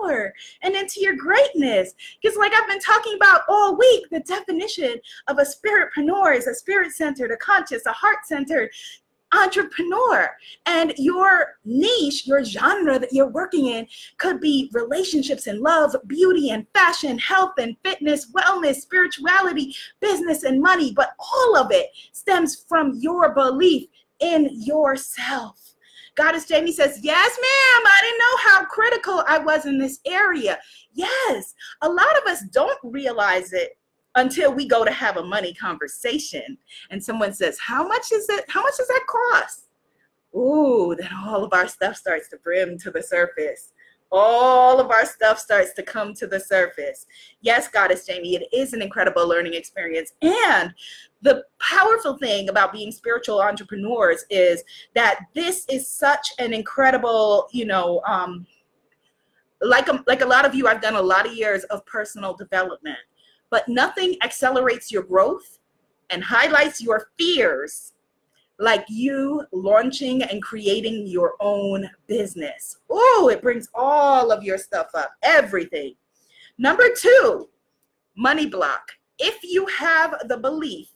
power 0.01 0.33
and 0.63 0.75
into 0.75 0.99
your 0.99 1.15
greatness. 1.15 1.93
Because, 2.21 2.37
like 2.37 2.53
I've 2.53 2.67
been 2.67 2.79
talking 2.79 3.15
about 3.15 3.41
all 3.47 3.77
week, 3.77 4.05
the 4.11 4.21
definition 4.21 4.95
of 5.27 5.37
a 5.39 5.45
spiritpreneur 5.45 6.35
is 6.35 6.47
a 6.47 6.55
spirit 6.55 6.91
centered, 6.91 7.31
a 7.31 7.37
conscious, 7.37 7.85
a 7.85 7.91
heart 7.91 8.25
centered, 8.25 8.69
entrepreneur 9.33 10.29
and 10.65 10.93
your 10.97 11.55
niche, 11.63 12.27
your 12.27 12.43
genre 12.43 12.99
that 12.99 13.13
you're 13.13 13.29
working 13.29 13.67
in 13.67 13.87
could 14.17 14.41
be 14.41 14.69
relationships 14.73 15.47
and 15.47 15.61
love, 15.61 15.95
beauty 16.07 16.49
and 16.49 16.67
fashion, 16.73 17.17
health 17.17 17.53
and 17.57 17.75
fitness, 17.83 18.31
wellness, 18.31 18.75
spirituality, 18.75 19.75
business 19.99 20.43
and 20.43 20.61
money. 20.61 20.93
But 20.93 21.13
all 21.19 21.57
of 21.57 21.71
it 21.71 21.87
stems 22.11 22.65
from 22.67 22.97
your 22.99 23.33
belief 23.33 23.87
in 24.19 24.49
yourself. 24.51 25.70
Goddess 26.21 26.45
Jamie 26.45 26.71
says, 26.71 26.99
Yes, 27.01 27.37
ma'am. 27.41 27.83
I 27.83 27.99
didn't 28.03 28.19
know 28.19 28.37
how 28.51 28.65
critical 28.65 29.23
I 29.27 29.39
was 29.39 29.65
in 29.65 29.79
this 29.79 29.99
area. 30.05 30.59
Yes, 30.93 31.55
a 31.81 31.89
lot 31.89 32.15
of 32.21 32.27
us 32.27 32.43
don't 32.51 32.77
realize 32.83 33.53
it 33.53 33.71
until 34.13 34.53
we 34.53 34.67
go 34.67 34.85
to 34.85 34.91
have 34.91 35.17
a 35.17 35.23
money 35.23 35.51
conversation 35.55 36.59
and 36.91 37.03
someone 37.03 37.33
says, 37.33 37.57
How 37.59 37.87
much 37.87 38.11
is 38.13 38.29
it? 38.29 38.45
How 38.49 38.61
much 38.61 38.77
does 38.77 38.87
that 38.87 39.05
cost? 39.07 39.65
Ooh, 40.35 40.95
then 40.95 41.09
all 41.25 41.43
of 41.43 41.53
our 41.53 41.67
stuff 41.67 41.95
starts 41.95 42.29
to 42.29 42.37
brim 42.37 42.77
to 42.77 42.91
the 42.91 43.01
surface. 43.01 43.71
All 44.11 44.79
of 44.79 44.91
our 44.91 45.05
stuff 45.05 45.39
starts 45.39 45.73
to 45.73 45.81
come 45.81 46.13
to 46.15 46.27
the 46.27 46.39
surface. 46.39 47.07
Yes, 47.41 47.67
Goddess 47.67 48.05
Jamie, 48.05 48.35
it 48.35 48.47
is 48.53 48.73
an 48.73 48.83
incredible 48.83 49.27
learning 49.27 49.55
experience. 49.55 50.11
And 50.21 50.71
the 51.21 51.43
powerful 51.59 52.17
thing 52.17 52.49
about 52.49 52.73
being 52.73 52.91
spiritual 52.91 53.41
entrepreneurs 53.41 54.25
is 54.29 54.63
that 54.95 55.25
this 55.35 55.65
is 55.69 55.87
such 55.87 56.33
an 56.39 56.53
incredible, 56.53 57.47
you 57.51 57.65
know, 57.65 58.01
um, 58.07 58.45
like 59.61 59.87
a, 59.87 60.03
like 60.07 60.21
a 60.21 60.25
lot 60.25 60.45
of 60.45 60.55
you, 60.55 60.67
I've 60.67 60.81
done 60.81 60.95
a 60.95 61.01
lot 61.01 61.27
of 61.27 61.35
years 61.35 61.63
of 61.65 61.85
personal 61.85 62.33
development 62.33 62.97
but 63.51 63.67
nothing 63.67 64.15
accelerates 64.23 64.91
your 64.91 65.03
growth 65.03 65.59
and 66.09 66.23
highlights 66.23 66.81
your 66.81 67.09
fears 67.19 67.93
like 68.57 68.85
you 68.87 69.45
launching 69.51 70.23
and 70.23 70.41
creating 70.41 71.05
your 71.05 71.33
own 71.39 71.89
business. 72.07 72.77
Oh, 72.89 73.29
it 73.31 73.41
brings 73.41 73.67
all 73.75 74.31
of 74.31 74.43
your 74.43 74.57
stuff 74.57 74.87
up, 74.95 75.11
everything. 75.21 75.95
Number 76.57 76.85
two, 76.95 77.49
money 78.15 78.45
block. 78.45 78.83
If 79.19 79.43
you 79.43 79.65
have 79.67 80.15
the 80.27 80.37
belief 80.37 80.89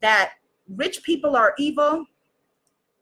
that 0.00 0.32
rich 0.68 1.02
people 1.02 1.36
are 1.36 1.54
evil 1.58 2.04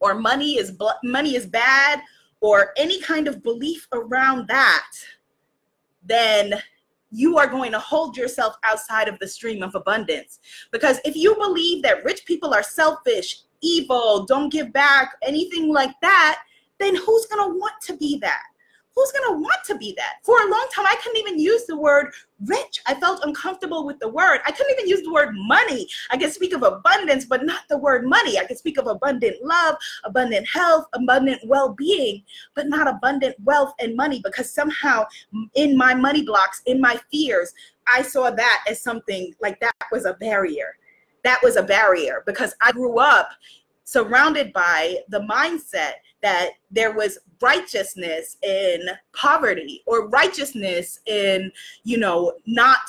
or 0.00 0.14
money 0.14 0.58
is 0.58 0.76
money 1.02 1.34
is 1.34 1.46
bad 1.46 2.02
or 2.40 2.72
any 2.76 3.00
kind 3.00 3.26
of 3.26 3.42
belief 3.42 3.88
around 3.92 4.46
that, 4.48 4.90
then 6.04 6.60
you 7.10 7.38
are 7.38 7.46
going 7.46 7.72
to 7.72 7.78
hold 7.78 8.16
yourself 8.16 8.56
outside 8.64 9.08
of 9.08 9.18
the 9.18 9.28
stream 9.28 9.62
of 9.62 9.74
abundance. 9.74 10.40
Because 10.72 11.00
if 11.04 11.16
you 11.16 11.34
believe 11.36 11.82
that 11.84 12.04
rich 12.04 12.26
people 12.26 12.52
are 12.52 12.62
selfish, 12.62 13.38
evil, 13.62 14.26
don't 14.26 14.52
give 14.52 14.72
back, 14.72 15.14
anything 15.22 15.72
like 15.72 15.94
that, 16.02 16.42
then 16.80 16.96
who's 16.96 17.26
going 17.26 17.50
to 17.50 17.58
want 17.58 17.74
to 17.82 17.96
be 17.96 18.18
that? 18.18 18.42
Who's 18.94 19.12
going 19.12 19.34
to 19.34 19.40
want 19.40 19.64
to 19.66 19.76
be 19.76 19.94
that? 19.96 20.16
For 20.22 20.36
a 20.40 20.50
long 20.50 20.68
time, 20.74 20.86
I 20.86 20.96
couldn't 21.02 21.18
even 21.18 21.38
use 21.38 21.66
the 21.66 21.76
word 21.76 22.12
rich. 22.46 22.80
I 22.86 22.94
felt 22.94 23.24
uncomfortable 23.24 23.84
with 23.84 23.98
the 23.98 24.08
word. 24.08 24.40
I 24.46 24.52
couldn't 24.52 24.72
even 24.72 24.88
use 24.88 25.02
the 25.02 25.12
word 25.12 25.34
money. 25.34 25.88
I 26.10 26.16
could 26.16 26.32
speak 26.32 26.54
of 26.54 26.62
abundance, 26.62 27.24
but 27.24 27.44
not 27.44 27.62
the 27.68 27.78
word 27.78 28.06
money. 28.06 28.38
I 28.38 28.44
could 28.44 28.58
speak 28.58 28.78
of 28.78 28.86
abundant 28.86 29.36
love, 29.42 29.76
abundant 30.04 30.46
health, 30.48 30.86
abundant 30.92 31.40
well 31.46 31.72
being, 31.72 32.22
but 32.54 32.68
not 32.68 32.88
abundant 32.88 33.36
wealth 33.44 33.74
and 33.80 33.96
money 33.96 34.20
because 34.22 34.52
somehow 34.52 35.04
in 35.54 35.76
my 35.76 35.94
money 35.94 36.22
blocks, 36.22 36.62
in 36.66 36.80
my 36.80 37.00
fears, 37.10 37.52
I 37.86 38.02
saw 38.02 38.30
that 38.30 38.64
as 38.68 38.80
something 38.80 39.34
like 39.40 39.60
that 39.60 39.74
was 39.90 40.04
a 40.04 40.14
barrier. 40.14 40.76
That 41.24 41.40
was 41.42 41.56
a 41.56 41.62
barrier 41.62 42.22
because 42.26 42.54
I 42.60 42.72
grew 42.72 42.98
up 42.98 43.30
surrounded 43.84 44.52
by 44.52 44.96
the 45.08 45.20
mindset 45.20 45.92
that 46.22 46.50
there 46.70 46.92
was 46.92 47.18
righteousness 47.40 48.38
in 48.42 48.80
poverty 49.12 49.82
or 49.86 50.08
righteousness 50.08 51.00
in, 51.06 51.52
you 51.84 51.98
know, 51.98 52.32
not 52.46 52.80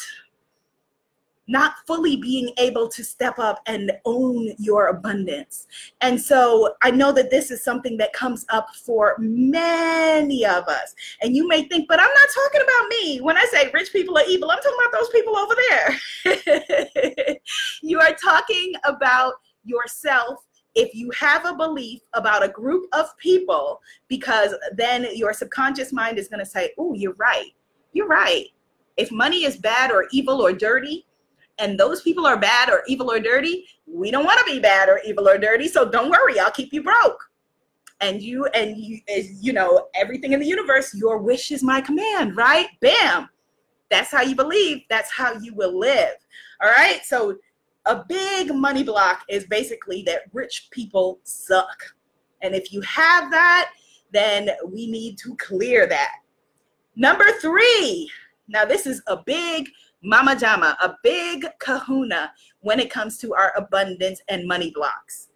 not 1.48 1.76
fully 1.86 2.16
being 2.16 2.52
able 2.58 2.88
to 2.90 3.04
step 3.04 3.38
up 3.38 3.62
and 3.68 3.92
own 4.06 4.50
your 4.58 4.88
abundance. 4.88 5.68
And 6.02 6.20
so 6.20 6.74
I 6.82 6.92
know 6.92 7.12
that 7.12 7.30
this 7.30 7.52
is 7.52 7.64
something 7.64 7.98
that 7.98 8.14
comes 8.14 8.46
up 8.50 8.74
for 8.76 9.16
many 9.20 10.46
of 10.46 10.64
us. 10.68 10.96
And 11.22 11.36
you 11.36 11.48
may 11.48 11.68
think, 11.68 11.88
but 11.88 12.00
I'm 12.00 12.10
not 12.10 12.30
talking 12.34 12.62
about 12.62 12.90
me. 12.90 13.22
When 13.22 13.38
I 13.38 13.46
say 13.52 13.70
rich 13.74 13.92
people 13.92 14.18
are 14.18 14.26
evil, 14.28 14.50
I'm 14.50 14.58
talking 14.58 14.80
about 14.88 15.00
those 15.00 15.10
people 15.10 15.38
over 15.38 15.56
there. 15.70 17.38
you 17.84 18.00
are 18.00 18.14
talking 18.14 18.74
about 18.84 19.36
yourself 19.66 20.46
if 20.76 20.94
you 20.94 21.10
have 21.12 21.46
a 21.46 21.56
belief 21.56 22.02
about 22.14 22.44
a 22.44 22.50
group 22.50 22.86
of 22.94 23.18
people, 23.18 23.82
because 24.08 24.54
then 24.74 25.08
your 25.16 25.34
subconscious 25.34 25.94
mind 25.94 26.20
is 26.20 26.28
going 26.28 26.40
to 26.40 26.46
say, 26.46 26.72
Oh, 26.78 26.94
you're 26.94 27.14
right. 27.14 27.52
You're 27.94 28.08
right. 28.08 28.48
If 28.98 29.12
money 29.12 29.46
is 29.46 29.58
bad 29.58 29.92
or 29.92 30.08
evil 30.12 30.42
or 30.42 30.54
dirty, 30.54 31.06
and 31.58 31.80
those 31.80 32.02
people 32.02 32.26
are 32.26 32.38
bad 32.38 32.70
or 32.70 32.84
evil 32.88 33.10
or 33.10 33.20
dirty, 33.20 33.66
we 33.88 34.12
don't 34.12 34.26
want 34.26 34.40
to 34.40 34.46
be 34.46 34.60
bad 34.60 34.90
or 34.90 35.00
evil 35.06 35.28
or 35.28 35.38
dirty. 35.38 35.68
So 35.68 35.90
don't 35.90 36.10
worry, 36.10 36.40
I'll 36.40 36.52
keep 36.52 36.74
you 36.74 36.84
broke. 36.84 37.20
And 38.02 38.22
you 38.22 38.46
and 38.48 38.76
you, 38.76 39.00
you 39.08 39.54
know, 39.54 39.88
everything 39.96 40.34
in 40.34 40.42
the 40.42 40.46
universe, 40.46 40.94
your 40.94 41.18
wish 41.18 41.52
is 41.52 41.64
my 41.64 41.80
command, 41.80 42.36
right? 42.36 42.68
Bam. 42.82 43.30
That's 43.90 44.12
how 44.12 44.22
you 44.22 44.36
believe. 44.36 44.82
That's 44.90 45.12
how 45.12 45.34
you 45.36 45.54
will 45.54 45.80
live. 45.80 46.16
All 46.62 46.70
right. 46.70 47.06
So 47.06 47.38
a 47.86 48.04
big 48.08 48.54
money 48.54 48.84
block 48.84 49.24
is 49.30 49.46
basically 49.46 50.02
that 50.04 50.24
rich 50.34 50.68
people 50.72 51.20
suck. 51.24 51.78
And 52.42 52.56
if 52.56 52.74
you 52.74 52.82
have 52.82 53.32
that, 53.32 53.72
then 54.12 54.50
we 54.68 54.90
need 54.90 55.18
to 55.20 55.36
clear 55.38 55.88
that. 55.88 56.14
Number 56.96 57.26
three. 57.42 58.10
Now, 58.48 58.64
this 58.64 58.86
is 58.86 59.02
a 59.08 59.18
big 59.18 59.70
mama 60.04 60.36
jama, 60.36 60.78
a 60.82 60.96
big 61.04 61.48
kahuna 61.60 62.32
when 62.62 62.80
it 62.80 62.92
comes 62.92 63.18
to 63.20 63.34
our 63.34 63.54
abundance 63.58 64.22
and 64.30 64.48
money 64.48 64.72
blocks. 64.72 65.30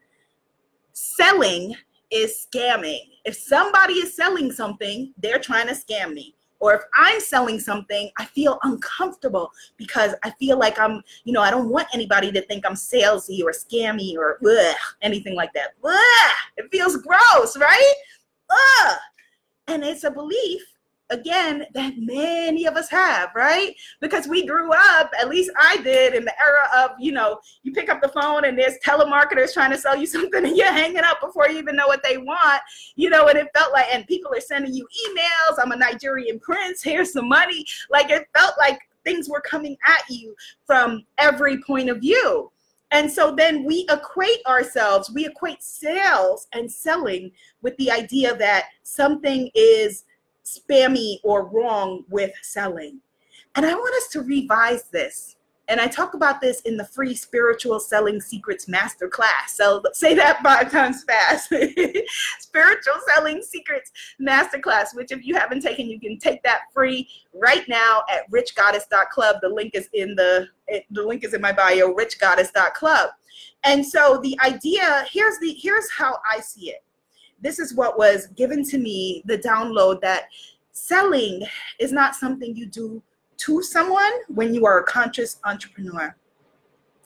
Selling 0.93 1.75
is 2.11 2.47
scamming. 2.47 3.01
If 3.25 3.35
somebody 3.35 3.93
is 3.93 4.15
selling 4.15 4.51
something, 4.51 5.13
they're 5.17 5.39
trying 5.39 5.67
to 5.67 5.73
scam 5.73 6.13
me 6.13 6.35
or 6.59 6.75
if 6.75 6.81
I'm 6.93 7.19
selling 7.19 7.59
something, 7.59 8.09
I 8.17 8.25
feel 8.25 8.59
uncomfortable 8.63 9.51
because 9.77 10.13
I 10.23 10.31
feel 10.31 10.57
like 10.57 10.77
I'm, 10.79 11.01
you 11.23 11.33
know, 11.33 11.41
I 11.41 11.51
don't 11.51 11.69
want 11.69 11.87
anybody 11.93 12.31
to 12.31 12.41
think 12.41 12.65
I'm 12.65 12.73
salesy 12.73 13.41
or 13.43 13.51
scammy 13.51 14.15
or 14.15 14.39
ugh, 14.45 14.75
anything 15.01 15.35
like 15.35 15.53
that. 15.53 15.73
Ugh, 15.83 16.31
it 16.57 16.69
feels 16.71 16.97
gross, 16.97 17.57
right? 17.57 17.93
Ugh. 18.49 18.97
And 19.67 19.83
it's 19.83 20.03
a 20.03 20.11
belief 20.11 20.61
again 21.09 21.65
that 21.73 21.93
many 21.97 22.65
of 22.65 22.75
us 22.75 22.89
have 22.89 23.29
right? 23.35 23.75
Because 24.01 24.27
we 24.27 24.45
grew 24.45 24.71
up 24.71 25.11
at 25.19 25.29
least 25.29 25.51
i 25.59 25.77
did 25.77 26.13
in 26.13 26.25
the 26.25 26.33
era 26.39 26.85
of 26.85 26.91
you 26.99 27.11
know 27.11 27.39
you 27.63 27.71
pick 27.71 27.89
up 27.89 28.01
the 28.01 28.09
phone 28.09 28.45
and 28.45 28.57
there's 28.57 28.75
telemarketers 28.85 29.53
trying 29.53 29.71
to 29.71 29.77
sell 29.77 29.95
you 29.95 30.05
something 30.15 30.45
and 30.45 30.57
you're 30.57 30.71
hanging 30.71 31.03
up 31.03 31.21
before 31.21 31.49
you 31.49 31.57
even 31.57 31.75
know 31.75 31.87
what 31.87 32.03
they 32.03 32.17
want 32.17 32.61
you 32.95 33.09
know 33.09 33.27
and 33.27 33.37
it 33.37 33.47
felt 33.55 33.71
like 33.71 33.87
and 33.91 34.05
people 34.07 34.31
are 34.33 34.41
sending 34.41 34.73
you 34.73 34.85
emails 35.07 35.57
i'm 35.61 35.71
a 35.71 35.75
nigerian 35.75 36.39
prince 36.39 36.83
here's 36.83 37.13
some 37.13 37.29
money. 37.29 37.65
Like 37.89 38.09
it 38.09 38.27
felt 38.35 38.55
like 38.57 38.79
things 39.05 39.29
were 39.29 39.41
coming 39.41 39.77
at 39.85 40.03
you 40.09 40.35
from 40.65 41.05
every 41.17 41.61
point 41.63 41.89
of 41.89 42.01
view. 42.01 42.51
And 42.91 43.09
so 43.09 43.35
then 43.35 43.65
we 43.65 43.85
equate 43.89 44.43
ourselves, 44.47 45.11
we 45.11 45.27
equate 45.27 45.61
sales 45.61 46.47
and 46.53 46.69
selling 46.69 47.31
with 47.61 47.77
the 47.77 47.91
idea 47.91 48.35
that 48.37 48.65
something 48.81 49.51
is 49.53 50.05
spammy 50.49 51.17
or 51.23 51.45
wrong 51.45 52.05
with 52.09 52.31
selling. 52.41 52.99
And 53.55 53.65
I 53.65 53.73
want 53.73 53.95
us 53.95 54.07
to 54.09 54.21
revise 54.21 54.83
this. 54.83 55.35
And 55.67 55.79
I 55.79 55.87
talk 55.87 56.15
about 56.15 56.41
this 56.41 56.61
in 56.61 56.77
the 56.77 56.85
free 56.85 57.13
spiritual 57.15 57.79
selling 57.79 58.19
secrets 58.19 58.65
masterclass. 58.65 59.49
So 59.49 59.83
say 59.93 60.15
that 60.15 60.41
five 60.41 60.71
times 60.71 61.03
fast. 61.03 61.47
spiritual 62.39 62.95
selling 63.13 63.43
secrets 63.43 63.91
masterclass, 64.19 64.95
which 64.95 65.11
if 65.11 65.23
you 65.23 65.35
haven't 65.35 65.61
taken, 65.61 65.87
you 65.87 65.99
can 65.99 66.17
take 66.17 66.41
that 66.41 66.61
free 66.73 67.07
right 67.35 67.69
now 67.69 68.01
at 68.11 68.29
richgoddess.club. 68.31 69.37
The 69.41 69.49
link 69.49 69.75
is 69.75 69.89
in 69.93 70.15
the 70.15 70.47
the 70.89 71.03
link 71.03 71.23
is 71.23 71.35
in 71.35 71.41
my 71.41 71.51
bio, 71.51 71.93
richgoddess.club. 71.93 73.11
And 73.63 73.85
so 73.85 74.19
the 74.23 74.39
idea, 74.43 75.05
here's 75.11 75.37
the 75.37 75.53
here's 75.53 75.89
how 75.91 76.17
I 76.31 76.39
see 76.39 76.71
it 76.71 76.83
this 77.41 77.59
is 77.59 77.73
what 77.73 77.97
was 77.97 78.27
given 78.27 78.63
to 78.65 78.77
me 78.77 79.23
the 79.25 79.37
download 79.37 80.01
that 80.01 80.23
selling 80.71 81.43
is 81.79 81.91
not 81.91 82.15
something 82.15 82.55
you 82.55 82.65
do 82.65 83.01
to 83.37 83.61
someone 83.61 84.11
when 84.27 84.53
you 84.53 84.65
are 84.65 84.79
a 84.79 84.83
conscious 84.83 85.39
entrepreneur. 85.45 86.15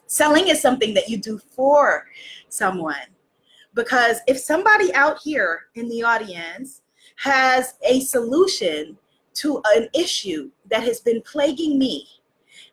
Selling 0.06 0.48
is 0.48 0.60
something 0.60 0.92
that 0.94 1.08
you 1.08 1.16
do 1.16 1.38
for 1.38 2.06
someone. 2.48 3.06
Because 3.74 4.18
if 4.26 4.38
somebody 4.38 4.92
out 4.94 5.18
here 5.22 5.66
in 5.74 5.88
the 5.88 6.02
audience 6.02 6.82
has 7.16 7.74
a 7.82 8.00
solution 8.00 8.96
to 9.34 9.60
an 9.74 9.88
issue 9.94 10.50
that 10.70 10.82
has 10.82 11.00
been 11.00 11.20
plaguing 11.22 11.78
me, 11.78 12.06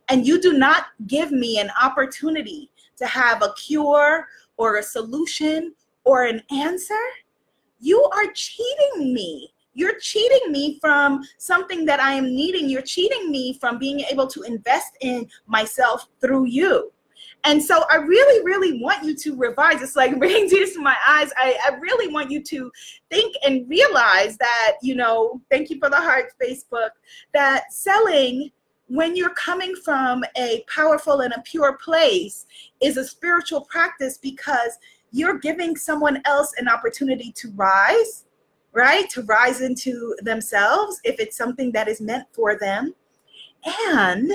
and 0.09 0.27
you 0.27 0.41
do 0.41 0.53
not 0.53 0.87
give 1.07 1.31
me 1.31 1.59
an 1.59 1.71
opportunity 1.81 2.69
to 2.97 3.05
have 3.05 3.41
a 3.41 3.53
cure 3.53 4.27
or 4.57 4.77
a 4.77 4.83
solution 4.83 5.73
or 6.03 6.25
an 6.25 6.41
answer, 6.51 6.99
you 7.81 8.01
are 8.13 8.31
cheating 8.33 9.13
me. 9.13 9.53
You're 9.73 9.99
cheating 9.99 10.51
me 10.51 10.77
from 10.79 11.21
something 11.37 11.85
that 11.85 11.99
I 11.99 12.13
am 12.13 12.25
needing. 12.25 12.69
You're 12.69 12.81
cheating 12.81 13.31
me 13.31 13.57
from 13.59 13.79
being 13.79 14.01
able 14.01 14.27
to 14.27 14.43
invest 14.43 14.97
in 15.01 15.27
myself 15.47 16.07
through 16.19 16.45
you. 16.45 16.91
And 17.43 17.61
so 17.63 17.85
I 17.89 17.95
really, 17.95 18.43
really 18.45 18.81
want 18.81 19.03
you 19.03 19.15
to 19.15 19.35
revise. 19.35 19.81
It's 19.81 19.95
like 19.95 20.17
bringing 20.19 20.49
tears 20.49 20.73
to 20.73 20.81
my 20.81 20.95
eyes. 21.07 21.31
I, 21.37 21.57
I 21.65 21.75
really 21.75 22.13
want 22.13 22.29
you 22.29 22.43
to 22.43 22.71
think 23.09 23.35
and 23.45 23.67
realize 23.69 24.37
that, 24.37 24.73
you 24.81 24.95
know, 24.95 25.41
thank 25.49 25.69
you 25.69 25.79
for 25.79 25.89
the 25.89 25.97
heart, 25.97 26.33
Facebook, 26.41 26.89
that 27.33 27.73
selling 27.73 28.51
when 28.87 29.15
you're 29.15 29.33
coming 29.35 29.73
from 29.85 30.21
a 30.37 30.65
powerful 30.67 31.21
and 31.21 31.33
a 31.33 31.41
pure 31.45 31.77
place 31.77 32.45
is 32.81 32.97
a 32.97 33.05
spiritual 33.05 33.61
practice 33.61 34.17
because 34.17 34.77
you're 35.11 35.39
giving 35.39 35.75
someone 35.75 36.21
else 36.25 36.53
an 36.57 36.67
opportunity 36.67 37.31
to 37.33 37.51
rise, 37.51 38.25
right? 38.73 39.09
To 39.11 39.23
rise 39.23 39.61
into 39.61 40.15
themselves 40.19 40.99
if 41.03 41.19
it's 41.19 41.37
something 41.37 41.71
that 41.73 41.87
is 41.87 42.01
meant 42.01 42.27
for 42.33 42.57
them. 42.57 42.93
And 43.89 44.31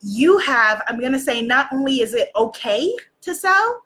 you 0.00 0.38
have, 0.38 0.82
I'm 0.88 0.98
going 0.98 1.12
to 1.12 1.18
say, 1.18 1.42
not 1.42 1.68
only 1.72 2.00
is 2.00 2.14
it 2.14 2.30
okay 2.34 2.92
to 3.20 3.34
sell, 3.34 3.82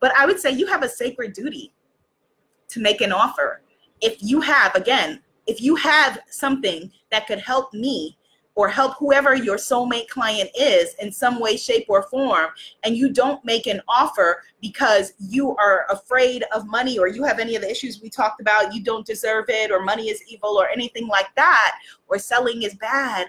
but 0.00 0.12
I 0.16 0.26
would 0.26 0.40
say 0.40 0.50
you 0.50 0.66
have 0.66 0.82
a 0.82 0.88
sacred 0.88 1.34
duty 1.34 1.72
to 2.68 2.80
make 2.80 3.00
an 3.00 3.12
offer. 3.12 3.62
If 4.00 4.22
you 4.22 4.40
have, 4.40 4.74
again, 4.74 5.20
if 5.46 5.60
you 5.60 5.76
have 5.76 6.20
something 6.30 6.90
that 7.10 7.26
could 7.26 7.40
help 7.40 7.72
me 7.74 8.16
or 8.58 8.68
help 8.68 8.98
whoever 8.98 9.36
your 9.36 9.56
soulmate 9.56 10.08
client 10.08 10.50
is 10.58 10.94
in 10.94 11.12
some 11.12 11.38
way, 11.38 11.56
shape, 11.56 11.86
or 11.88 12.02
form, 12.02 12.48
and 12.82 12.96
you 12.96 13.08
don't 13.08 13.44
make 13.44 13.68
an 13.68 13.80
offer 13.86 14.42
because 14.60 15.12
you 15.20 15.54
are 15.58 15.86
afraid 15.90 16.42
of 16.52 16.66
money 16.66 16.98
or 16.98 17.06
you 17.06 17.22
have 17.22 17.38
any 17.38 17.54
of 17.54 17.62
the 17.62 17.70
issues 17.70 18.02
we 18.02 18.10
talked 18.10 18.40
about, 18.40 18.74
you 18.74 18.82
don't 18.82 19.06
deserve 19.06 19.44
it, 19.46 19.70
or 19.70 19.84
money 19.84 20.08
is 20.08 20.20
evil, 20.28 20.60
or 20.60 20.68
anything 20.70 21.06
like 21.06 21.32
that, 21.36 21.78
or 22.08 22.18
selling 22.18 22.64
is 22.64 22.74
bad, 22.74 23.28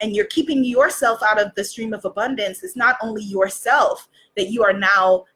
and 0.00 0.16
you're 0.16 0.26
keeping 0.26 0.64
yourself 0.64 1.22
out 1.22 1.40
of 1.40 1.54
the 1.54 1.62
stream 1.62 1.94
of 1.94 2.04
abundance, 2.04 2.64
it's 2.64 2.74
not 2.74 2.96
only 3.00 3.22
yourself 3.22 4.08
that 4.36 4.50
you 4.50 4.64
are 4.64 4.72
now 4.72 5.26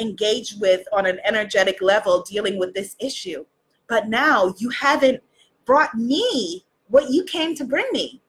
engaged 0.00 0.60
with 0.60 0.84
on 0.92 1.06
an 1.06 1.20
energetic 1.24 1.80
level 1.80 2.22
dealing 2.22 2.58
with 2.58 2.74
this 2.74 2.96
issue, 2.98 3.44
but 3.88 4.08
now 4.08 4.52
you 4.58 4.70
haven't 4.70 5.22
brought 5.64 5.94
me 5.94 6.64
what 6.88 7.10
you 7.10 7.22
came 7.22 7.54
to 7.54 7.64
bring 7.64 7.86
me. 7.92 8.20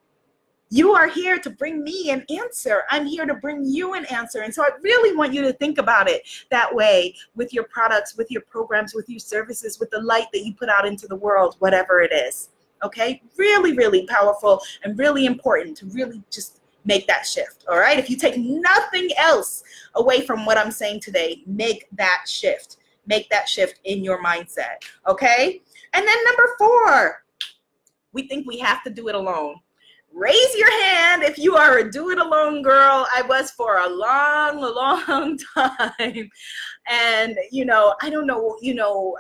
You 0.76 0.92
are 0.92 1.08
here 1.08 1.40
to 1.40 1.50
bring 1.50 1.86
me 1.86 2.10
an 2.10 2.26
answer. 2.30 2.82
I'm 2.90 3.06
here 3.06 3.26
to 3.26 3.36
bring 3.36 3.64
you 3.64 3.94
an 3.94 4.04
answer. 4.08 4.42
And 4.42 4.54
so 4.54 4.62
I 4.62 4.72
really 4.82 5.16
want 5.16 5.34
you 5.34 5.42
to 5.44 5.54
think 5.54 5.78
about 5.78 6.10
it 6.10 6.28
that 6.52 6.76
way 6.76 7.16
with 7.34 7.54
your 7.54 7.64
products, 7.64 8.18
with 8.18 8.30
your 8.30 8.42
programs, 8.42 8.94
with 8.94 9.08
your 9.08 9.20
services, 9.20 9.80
with 9.80 9.90
the 9.92 10.02
light 10.02 10.28
that 10.34 10.44
you 10.44 10.54
put 10.54 10.68
out 10.68 10.86
into 10.86 11.08
the 11.08 11.16
world, 11.16 11.56
whatever 11.60 12.02
it 12.02 12.12
is. 12.12 12.50
Okay? 12.84 13.22
Really, 13.38 13.72
really 13.72 14.06
powerful 14.08 14.60
and 14.84 15.00
really 15.00 15.26
important 15.26 15.78
to 15.78 15.86
really 15.86 16.22
just 16.30 16.60
make 16.84 17.08
that 17.08 17.26
shift. 17.26 17.64
All 17.70 17.80
right? 17.80 17.98
If 17.98 18.10
you 18.10 18.18
take 18.18 18.38
nothing 18.38 19.12
else 19.18 19.64
away 19.94 20.26
from 20.26 20.46
what 20.46 20.58
I'm 20.58 20.72
saying 20.72 21.00
today, 21.00 21.42
make 21.46 21.88
that 21.94 22.26
shift. 22.28 22.80
Make 23.08 23.30
that 23.30 23.48
shift 23.48 23.80
in 23.86 24.04
your 24.04 24.22
mindset. 24.22 24.84
Okay? 25.08 25.62
And 25.94 26.06
then 26.06 26.18
number 26.26 26.50
four, 26.58 27.24
we 28.12 28.28
think 28.28 28.46
we 28.46 28.60
have 28.60 28.84
to 28.84 28.90
do 28.90 29.08
it 29.08 29.16
alone 29.16 29.62
raise 30.16 30.56
your 30.56 30.72
hand 30.84 31.24
if 31.24 31.38
you 31.38 31.58
are 31.58 31.80
a 31.80 31.92
do 31.92 32.10
it 32.10 32.18
alone 32.18 32.62
girl. 32.62 33.06
I 33.14 33.22
was 33.22 33.52
for 33.52 33.80
a 33.80 33.90
long, 33.90 34.62
long 34.76 35.38
time. 35.54 36.30
And, 36.88 37.38
you 37.52 37.66
know, 37.66 37.96
I 38.02 38.10
don't 38.10 38.26
know, 38.26 38.58
you 38.62 38.74
know, 38.74 39.16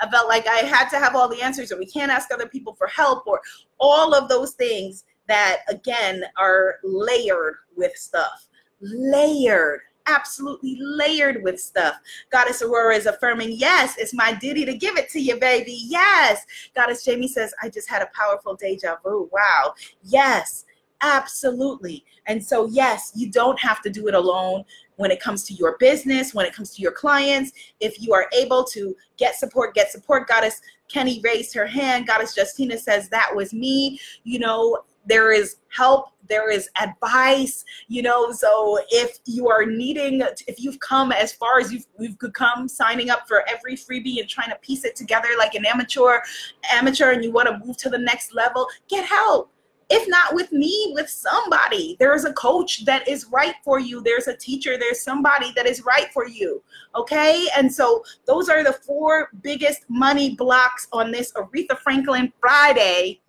I 0.00 0.10
felt 0.10 0.28
like 0.28 0.46
I 0.48 0.58
had 0.58 0.88
to 0.90 0.98
have 0.98 1.14
all 1.14 1.28
the 1.28 1.42
answers, 1.42 1.70
or 1.70 1.78
we 1.78 1.86
can't 1.86 2.10
ask 2.10 2.32
other 2.32 2.48
people 2.48 2.74
for 2.74 2.86
help, 2.88 3.26
or 3.26 3.40
all 3.78 4.14
of 4.14 4.28
those 4.28 4.52
things 4.52 5.04
that, 5.28 5.58
again, 5.68 6.24
are 6.36 6.76
layered 6.82 7.56
with 7.76 7.94
stuff. 7.94 8.48
Layered 8.80 9.80
absolutely 10.06 10.76
layered 10.80 11.42
with 11.42 11.60
stuff. 11.60 11.96
Goddess 12.30 12.62
Aurora 12.62 12.96
is 12.96 13.06
affirming, 13.06 13.52
yes, 13.52 13.96
it's 13.98 14.14
my 14.14 14.32
duty 14.32 14.64
to 14.64 14.76
give 14.76 14.96
it 14.96 15.08
to 15.10 15.20
you, 15.20 15.36
baby. 15.36 15.78
Yes. 15.86 16.44
Goddess 16.74 17.04
Jamie 17.04 17.28
says, 17.28 17.54
I 17.62 17.68
just 17.68 17.88
had 17.88 18.02
a 18.02 18.10
powerful 18.14 18.54
deja 18.54 18.96
vu. 19.02 19.28
Wow. 19.32 19.74
Yes, 20.02 20.64
absolutely. 21.00 22.04
And 22.26 22.44
so, 22.44 22.66
yes, 22.68 23.12
you 23.14 23.30
don't 23.30 23.58
have 23.58 23.82
to 23.82 23.90
do 23.90 24.08
it 24.08 24.14
alone 24.14 24.64
when 24.96 25.10
it 25.10 25.20
comes 25.20 25.44
to 25.44 25.54
your 25.54 25.76
business, 25.78 26.34
when 26.34 26.44
it 26.44 26.54
comes 26.54 26.74
to 26.74 26.82
your 26.82 26.92
clients. 26.92 27.52
If 27.80 28.02
you 28.02 28.12
are 28.12 28.26
able 28.34 28.64
to 28.64 28.94
get 29.16 29.36
support, 29.36 29.74
get 29.74 29.90
support. 29.90 30.28
Goddess 30.28 30.60
Kenny 30.88 31.20
raised 31.22 31.54
her 31.54 31.66
hand. 31.66 32.06
Goddess 32.06 32.36
Justina 32.36 32.76
says, 32.76 33.08
that 33.08 33.34
was 33.34 33.54
me. 33.54 33.98
You 34.24 34.40
know, 34.40 34.84
there 35.06 35.32
is 35.32 35.56
help 35.68 36.10
there 36.28 36.50
is 36.50 36.68
advice 36.80 37.64
you 37.88 38.02
know 38.02 38.30
so 38.30 38.78
if 38.90 39.18
you 39.24 39.48
are 39.48 39.66
needing 39.66 40.22
if 40.46 40.60
you've 40.60 40.78
come 40.80 41.10
as 41.12 41.32
far 41.32 41.58
as 41.58 41.72
you've, 41.72 41.86
you've 41.98 42.18
come 42.32 42.68
signing 42.68 43.10
up 43.10 43.26
for 43.26 43.44
every 43.48 43.74
freebie 43.74 44.20
and 44.20 44.28
trying 44.28 44.50
to 44.50 44.56
piece 44.56 44.84
it 44.84 44.94
together 44.94 45.28
like 45.38 45.54
an 45.54 45.64
amateur 45.66 46.20
amateur 46.70 47.12
and 47.12 47.24
you 47.24 47.32
want 47.32 47.48
to 47.48 47.66
move 47.66 47.76
to 47.76 47.88
the 47.88 47.98
next 47.98 48.34
level 48.34 48.66
get 48.88 49.04
help. 49.04 49.50
If 49.92 50.08
not 50.08 50.36
with 50.36 50.52
me 50.52 50.92
with 50.94 51.10
somebody. 51.10 51.96
There's 51.98 52.24
a 52.24 52.32
coach 52.34 52.84
that 52.84 53.08
is 53.08 53.26
right 53.32 53.56
for 53.64 53.80
you. 53.80 54.00
There's 54.00 54.28
a 54.28 54.36
teacher. 54.36 54.78
There's 54.78 55.02
somebody 55.02 55.50
that 55.56 55.66
is 55.66 55.82
right 55.84 56.12
for 56.12 56.28
you 56.28 56.62
okay? 56.94 57.46
And 57.56 57.72
so 57.72 58.02
those 58.26 58.48
are 58.48 58.62
the 58.64 58.72
four 58.72 59.30
biggest 59.42 59.84
money 59.88 60.34
blocks 60.34 60.88
on 60.92 61.10
this 61.10 61.32
aretha 61.32 61.78
franklin 61.78 62.32
friday 62.40 63.20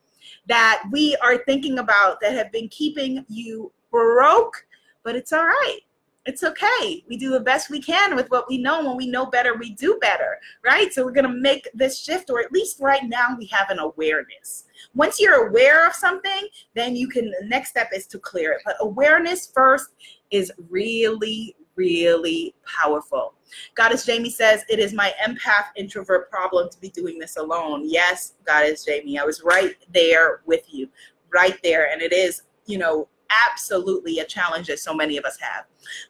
that 0.48 0.84
we 0.92 1.16
are 1.18 1.38
thinking 1.46 1.80
about 1.80 2.20
that 2.22 2.34
have 2.34 2.52
been 2.52 2.68
keeping 2.70 3.26
you 3.28 3.72
broke, 3.92 4.66
but 5.04 5.16
it's 5.16 5.34
all 5.34 5.46
right. 5.46 5.80
It's 6.28 6.44
okay. 6.44 7.04
We 7.10 7.18
do 7.18 7.32
the 7.32 7.40
best 7.40 7.72
we 7.72 7.82
can 7.82 8.16
with 8.16 8.30
what 8.30 8.48
we 8.48 8.60
know. 8.60 8.86
When 8.86 8.96
we 8.96 9.08
know 9.08 9.26
better, 9.26 9.56
we 9.56 9.72
do 9.72 9.98
better, 10.02 10.38
right? 10.64 10.94
So 10.94 11.04
we're 11.04 11.14
going 11.14 11.28
to 11.28 11.34
make 11.34 11.68
this 11.74 12.00
shift, 12.00 12.30
or 12.30 12.40
at 12.40 12.52
least 12.52 12.80
right 12.80 13.04
now, 13.06 13.36
we 13.40 13.48
have 13.48 13.72
an 13.72 13.80
awareness. 13.80 14.66
Once 14.94 15.20
you're 15.20 15.48
aware 15.48 15.88
of 15.88 15.96
something, 15.96 16.48
then 16.76 16.96
you 16.96 17.08
can, 17.08 17.32
the 17.40 17.48
next 17.48 17.70
step 17.70 17.90
is 17.92 18.06
to 18.08 18.20
clear 18.20 18.52
it. 18.52 18.62
But 18.64 18.76
awareness 18.82 19.48
first 19.48 19.90
is 20.30 20.52
really, 20.70 21.56
really 21.76 22.54
powerful. 22.66 23.34
Goddess 23.76 24.06
Jamie 24.06 24.30
says, 24.30 24.64
It 24.70 24.80
is 24.80 24.94
my 24.94 25.14
empath 25.24 25.66
introvert 25.76 26.30
problem 26.30 26.70
to 26.70 26.80
be 26.80 26.90
doing 26.90 27.20
this 27.20 27.38
alone. 27.38 27.84
Yes, 27.86 28.34
Goddess 28.46 28.86
Jamie, 28.86 29.20
I 29.20 29.24
was 29.24 29.44
right 29.44 29.76
there 29.94 30.42
with 30.46 30.66
you, 30.72 30.90
right 31.34 31.58
there. 31.64 31.92
And 31.92 32.02
it 32.02 32.14
is, 32.14 32.44
you 32.66 32.78
know, 32.78 33.08
absolutely 33.50 34.20
a 34.20 34.26
challenge 34.26 34.68
that 34.68 34.80
so 34.80 34.94
many 34.94 35.18
of 35.18 35.26
us 35.26 35.38
have. 35.40 35.66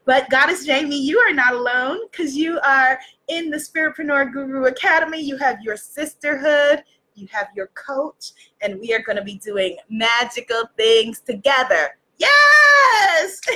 But 0.05 0.29
Goddess 0.29 0.65
Jamie, 0.65 0.99
you 0.99 1.19
are 1.19 1.33
not 1.33 1.53
alone 1.53 1.99
because 2.11 2.35
you 2.35 2.59
are 2.61 2.99
in 3.27 3.49
the 3.49 3.57
Spiritpreneur 3.57 4.33
Guru 4.33 4.65
Academy. 4.65 5.21
You 5.21 5.37
have 5.37 5.61
your 5.61 5.77
sisterhood, 5.77 6.83
you 7.15 7.27
have 7.31 7.47
your 7.55 7.67
coach, 7.67 8.31
and 8.61 8.79
we 8.79 8.93
are 8.93 9.01
going 9.01 9.17
to 9.17 9.23
be 9.23 9.37
doing 9.37 9.77
magical 9.89 10.63
things 10.77 11.19
together. 11.19 11.97
Yes! 12.21 13.41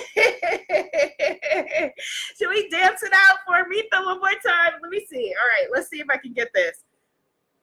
Should 2.37 2.49
we 2.49 2.67
dance 2.69 3.03
it 3.03 3.13
out 3.13 3.37
for 3.45 3.53
Aretha 3.53 4.03
one 4.05 4.19
more 4.19 4.29
time? 4.45 4.73
Let 4.81 4.89
me 4.89 5.05
see. 5.09 5.33
All 5.39 5.47
right, 5.47 5.67
let's 5.71 5.89
see 5.89 5.99
if 5.99 6.07
I 6.09 6.17
can 6.17 6.33
get 6.33 6.49
this. 6.53 6.83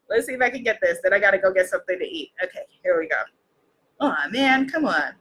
Let's 0.08 0.26
see 0.26 0.34
if 0.34 0.40
I 0.40 0.50
can 0.50 0.62
get 0.62 0.78
this. 0.80 0.98
Then 1.02 1.12
I 1.12 1.18
got 1.18 1.32
to 1.32 1.38
go 1.38 1.52
get 1.52 1.68
something 1.68 1.98
to 1.98 2.04
eat. 2.04 2.30
Okay, 2.42 2.60
here 2.82 2.98
we 2.98 3.08
go. 3.08 3.22
Oh, 4.00 4.14
man, 4.30 4.68
come 4.68 4.84
on. 4.84 5.14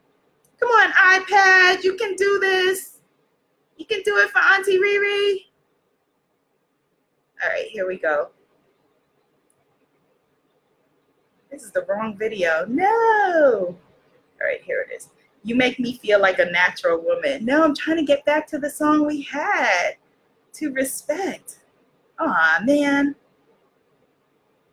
Come 0.60 0.70
on, 0.70 0.92
iPad. 0.92 1.84
You 1.84 1.96
can 1.96 2.16
do 2.16 2.40
this. 2.40 3.00
You 3.78 3.86
can 3.86 4.02
do 4.04 4.18
it 4.18 4.30
for 4.30 4.40
Auntie 4.40 4.78
Riri. 4.78 5.46
All 7.44 7.50
right, 7.50 7.68
here 7.68 7.88
we 7.88 7.98
go. 7.98 8.30
This 11.50 11.64
is 11.64 11.72
the 11.72 11.84
wrong 11.90 12.16
video. 12.18 12.66
No. 12.68 13.76
All 13.76 14.48
right, 14.48 14.62
here 14.64 14.86
it 14.88 14.96
is 14.96 15.10
you 15.44 15.56
make 15.56 15.80
me 15.80 15.98
feel 15.98 16.20
like 16.22 16.40
a 16.40 16.46
natural 16.46 17.02
woman. 17.02 17.46
No, 17.46 17.64
I'm 17.64 17.76
trying 17.76 17.98
to 17.98 18.04
get 18.04 18.24
back 18.26 18.48
to 18.48 18.60
the 18.60 18.70
song 18.70 19.06
we 19.06 19.22
had 19.24 19.94
to 20.54 20.72
respect. 20.72 21.60
Aw, 22.20 22.62
man. 22.64 23.16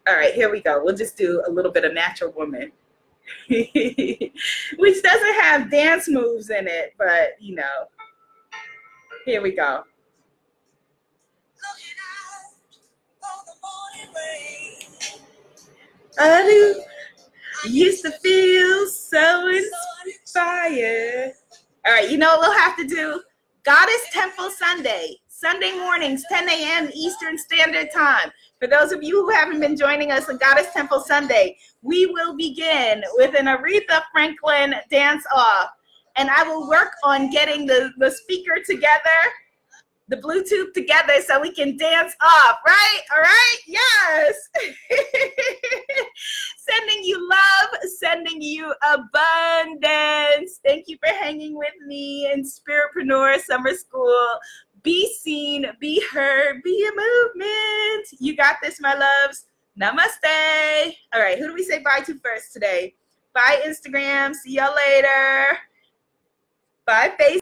All 0.07 0.15
right, 0.15 0.35
here 0.35 0.51
we 0.51 0.61
go. 0.61 0.83
We'll 0.83 0.97
just 0.97 1.17
do 1.17 1.43
a 1.47 1.51
little 1.51 1.73
bit 1.73 1.85
of 1.85 1.95
natural 1.95 2.33
woman, 2.33 2.73
which 3.49 5.03
doesn't 5.03 5.35
have 5.41 5.71
dance 5.71 6.09
moves 6.09 6.51
in 6.51 6.67
it, 6.67 6.95
but 6.99 7.41
you 7.41 7.55
know, 7.55 7.89
here 9.25 9.43
we 9.43 9.53
go. 9.53 9.85
I 16.21 16.43
do 16.43 16.83
used 17.71 18.03
to 18.05 18.11
feel 18.11 18.87
so 18.89 19.49
inspired. 19.49 19.98
All 21.87 21.95
right, 21.95 22.11
you 22.11 22.19
know 22.19 22.37
what 22.37 22.41
we'll 22.41 22.59
have 22.59 22.77
to 22.77 22.87
do? 22.87 23.23
Goddess 23.65 24.03
Temple 24.13 24.51
Sunday, 24.51 25.17
Sunday 25.27 25.73
mornings, 25.73 26.23
10 26.29 26.49
a.m. 26.49 26.91
Eastern 26.95 27.39
Standard 27.39 27.89
Time. 27.95 28.31
For 28.61 28.67
those 28.67 28.93
of 28.93 29.03
you 29.03 29.25
who 29.25 29.31
haven't 29.31 29.61
been 29.61 29.75
joining 29.75 30.11
us 30.11 30.29
on 30.29 30.37
Goddess 30.37 30.71
Temple 30.75 31.01
Sunday, 31.01 31.57
we 31.81 32.05
will 32.05 32.37
begin 32.37 33.05
with 33.15 33.39
an 33.39 33.47
Aretha 33.47 34.03
Franklin 34.13 34.75
dance 34.91 35.25
off. 35.35 35.71
And 36.17 36.29
I 36.29 36.43
will 36.43 36.69
work 36.69 36.93
on 37.05 37.31
getting 37.31 37.65
the, 37.65 37.91
the 37.97 38.11
speaker 38.11 38.57
together 38.67 39.21
the 40.09 40.17
Bluetooth 40.17 40.73
together 40.73 41.21
so 41.27 41.41
we 41.41 41.53
can 41.53 41.77
dance 41.77 42.15
off, 42.21 42.57
right? 42.67 43.01
All 43.15 43.23
right? 43.23 43.57
Yes. 43.67 44.49
sending 46.59 47.05
you 47.05 47.29
love, 47.29 47.81
sending 47.99 48.41
you 48.41 48.75
abundance. 48.91 50.61
Thank 50.65 50.89
you 50.89 50.97
for 51.05 51.13
hanging 51.13 51.57
with 51.57 51.75
me 51.87 52.31
in 52.33 52.43
Spiritpreneur 52.43 53.41
Summer 53.41 53.75
School. 53.75 54.27
Be 54.83 55.13
seen, 55.21 55.67
be 55.81 56.03
heard, 56.11 56.63
be 56.63 56.87
a 56.87 56.91
movement. 56.91 58.07
You 58.19 58.37
got 58.37 58.57
this, 58.63 58.81
my 58.81 58.95
loves. 58.95 59.47
Namaste. 59.79 60.95
All 61.15 61.21
right, 61.21 61.39
who 61.39 61.49
do 61.49 61.55
we 61.55 61.65
say 61.65 61.83
bye 61.83 62.01
to 62.01 62.19
first 62.19 62.53
today? 62.53 62.95
Bye, 63.35 63.63
Instagram. 63.67 64.35
See 64.35 64.55
y'all 64.55 64.75
later. 64.75 65.59
Bye, 66.87 67.13
Facebook. 67.21 67.37